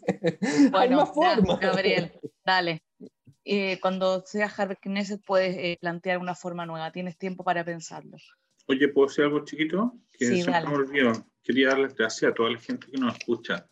[0.70, 1.56] Bueno, Hay forma.
[1.56, 2.12] Gabriel,
[2.44, 2.83] dale.
[3.44, 8.16] Eh, cuando seas Harvard Knesset puedes eh, plantear una forma nueva, tienes tiempo para pensarlo.
[8.66, 9.94] Oye, ¿puedo decir algo chiquito?
[10.10, 10.68] Que sí, dale.
[10.68, 11.12] me olvidó.
[11.42, 13.68] Quería darles gracias a toda la gente que nos escucha,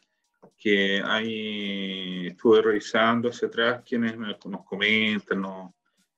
[0.58, 5.74] que ahí estuve revisando hacia atrás quienes nos comentan no,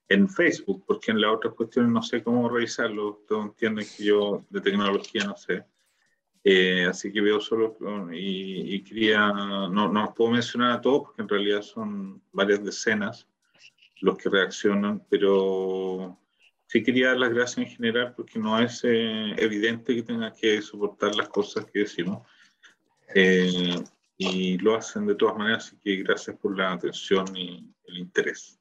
[0.09, 4.45] en Facebook, porque en las otras cuestiones no sé cómo revisarlo, todos entienden que yo
[4.51, 5.65] de tecnología no sé.
[6.43, 7.75] Eh, así que veo solo
[8.13, 13.27] y, y quería, no, no puedo mencionar a todos porque en realidad son varias decenas,
[14.05, 16.21] los que reaccionan, pero
[16.67, 20.61] sí quería dar las gracias en general porque no es eh, evidente que tenga que
[20.61, 22.29] soportar las cosas que decimos.
[23.15, 23.83] Eh,
[24.19, 28.61] y lo hacen de todas maneras, así que gracias por la atención y el interés.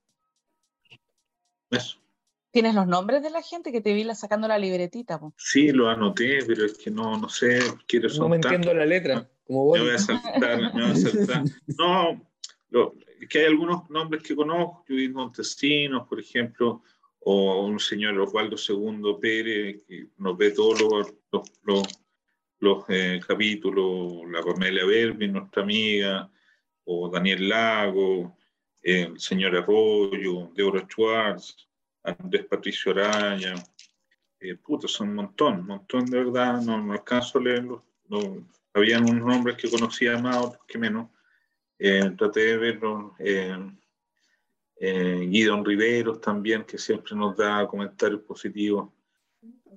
[1.70, 2.00] Eso.
[2.52, 5.20] ¿Tienes los nombres de la gente que te vi sacando la libretita?
[5.36, 9.30] Sí, lo anoté, pero es que no, no sé, quiero No me entiendo la letra,
[9.46, 9.80] como vos.
[9.80, 11.44] Me voy a saltar, me voy a saltar.
[11.78, 12.32] No,
[12.70, 12.96] lo,
[13.28, 16.84] que hay algunos nombres que conozco, Judith Montesinos, por ejemplo,
[17.20, 21.14] o un señor Osvaldo II Pérez, que nos ve todos los,
[21.64, 21.84] los,
[22.60, 26.30] los, eh, capítulos, la Romelia Berbi, nuestra amiga,
[26.86, 28.38] o Daniel Lago,
[28.82, 31.70] el señor Arroyo, Deborah Schwartz,
[32.04, 33.56] Andrés Patricio Araya,
[34.40, 37.82] eh, puto, son un montón, un montón de verdad, no, no alcanzo a leerlos.
[38.10, 41.10] No, habían unos nombres que conocía más, otros que menos
[41.80, 43.16] eh, traté de verlo.
[43.20, 43.58] Eh,
[45.64, 48.90] Riveros también, que siempre nos da comentarios positivos.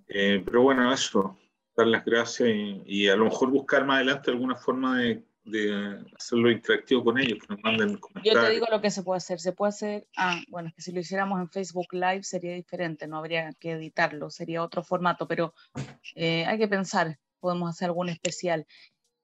[0.08, 1.38] Eh, pero bueno, eso,
[1.76, 2.48] dar las gracias
[2.84, 7.38] y, a lo mejor buscar más adelante alguna forma de, de hacerlo interactivo con ellos,
[7.40, 8.34] que nos manden comentarios.
[8.34, 9.40] Yo te digo lo que se puede hacer.
[9.40, 13.06] Se puede hacer, ah, bueno, es que si lo hiciéramos en Facebook Live sería diferente,
[13.06, 15.54] no habría que editarlo, sería otro formato, pero
[16.14, 18.66] eh, hay que pensar, podemos hacer algún especial.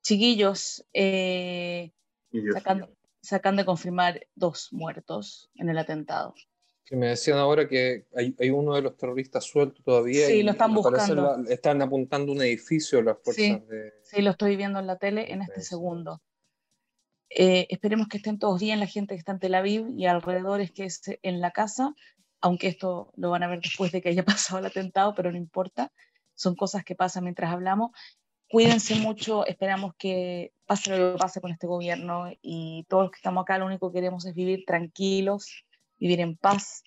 [0.03, 1.93] Chiquillos, eh,
[3.23, 6.35] sacan, de confirmar dos muertos en el atentado.
[6.85, 10.27] Que me decían ahora que hay, uno de los terroristas suelto todavía.
[10.27, 11.45] Sí, lo están buscando.
[11.49, 13.93] están apuntando un edificio las fuerzas sí, de...
[14.03, 16.21] Sí, lo estoy viendo en la tele en este segundo.
[17.35, 20.71] Eh, esperemos que estén todos bien, la gente que está en Tel Aviv y alrededores
[20.71, 21.95] que es en la casa,
[22.43, 24.25] aunque esto lo van a ver después de que haya
[24.55, 25.93] pasado el atentado, pero no importa,
[26.35, 27.93] son cosas que pasan mientras hablamos.
[28.51, 33.17] Cuídense mucho, esperamos que pase lo que pase con este gobierno y todos los que
[33.17, 35.65] estamos acá lo único que queremos es vivir tranquilos,
[35.99, 36.83] vivir en paz,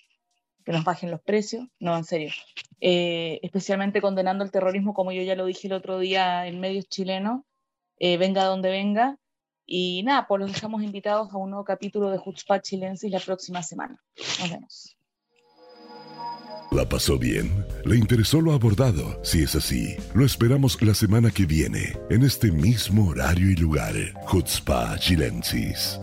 [0.64, 2.32] que nos bajen los precios, no, en serio.
[2.80, 6.88] Eh, especialmente condenando el terrorismo, como yo ya lo dije el otro día en medios
[6.88, 7.42] chilenos,
[7.98, 9.18] eh, venga donde venga.
[9.64, 13.62] Y nada, pues los dejamos invitados a un nuevo capítulo de Chutzpah Chilensis la próxima
[13.62, 14.02] semana.
[14.40, 14.95] Nos vemos.
[16.72, 17.64] ¿La pasó bien?
[17.84, 19.18] ¿Le interesó lo abordado?
[19.22, 23.94] Si es así, lo esperamos la semana que viene, en este mismo horario y lugar.
[24.30, 25.98] Chutzpah Chilensis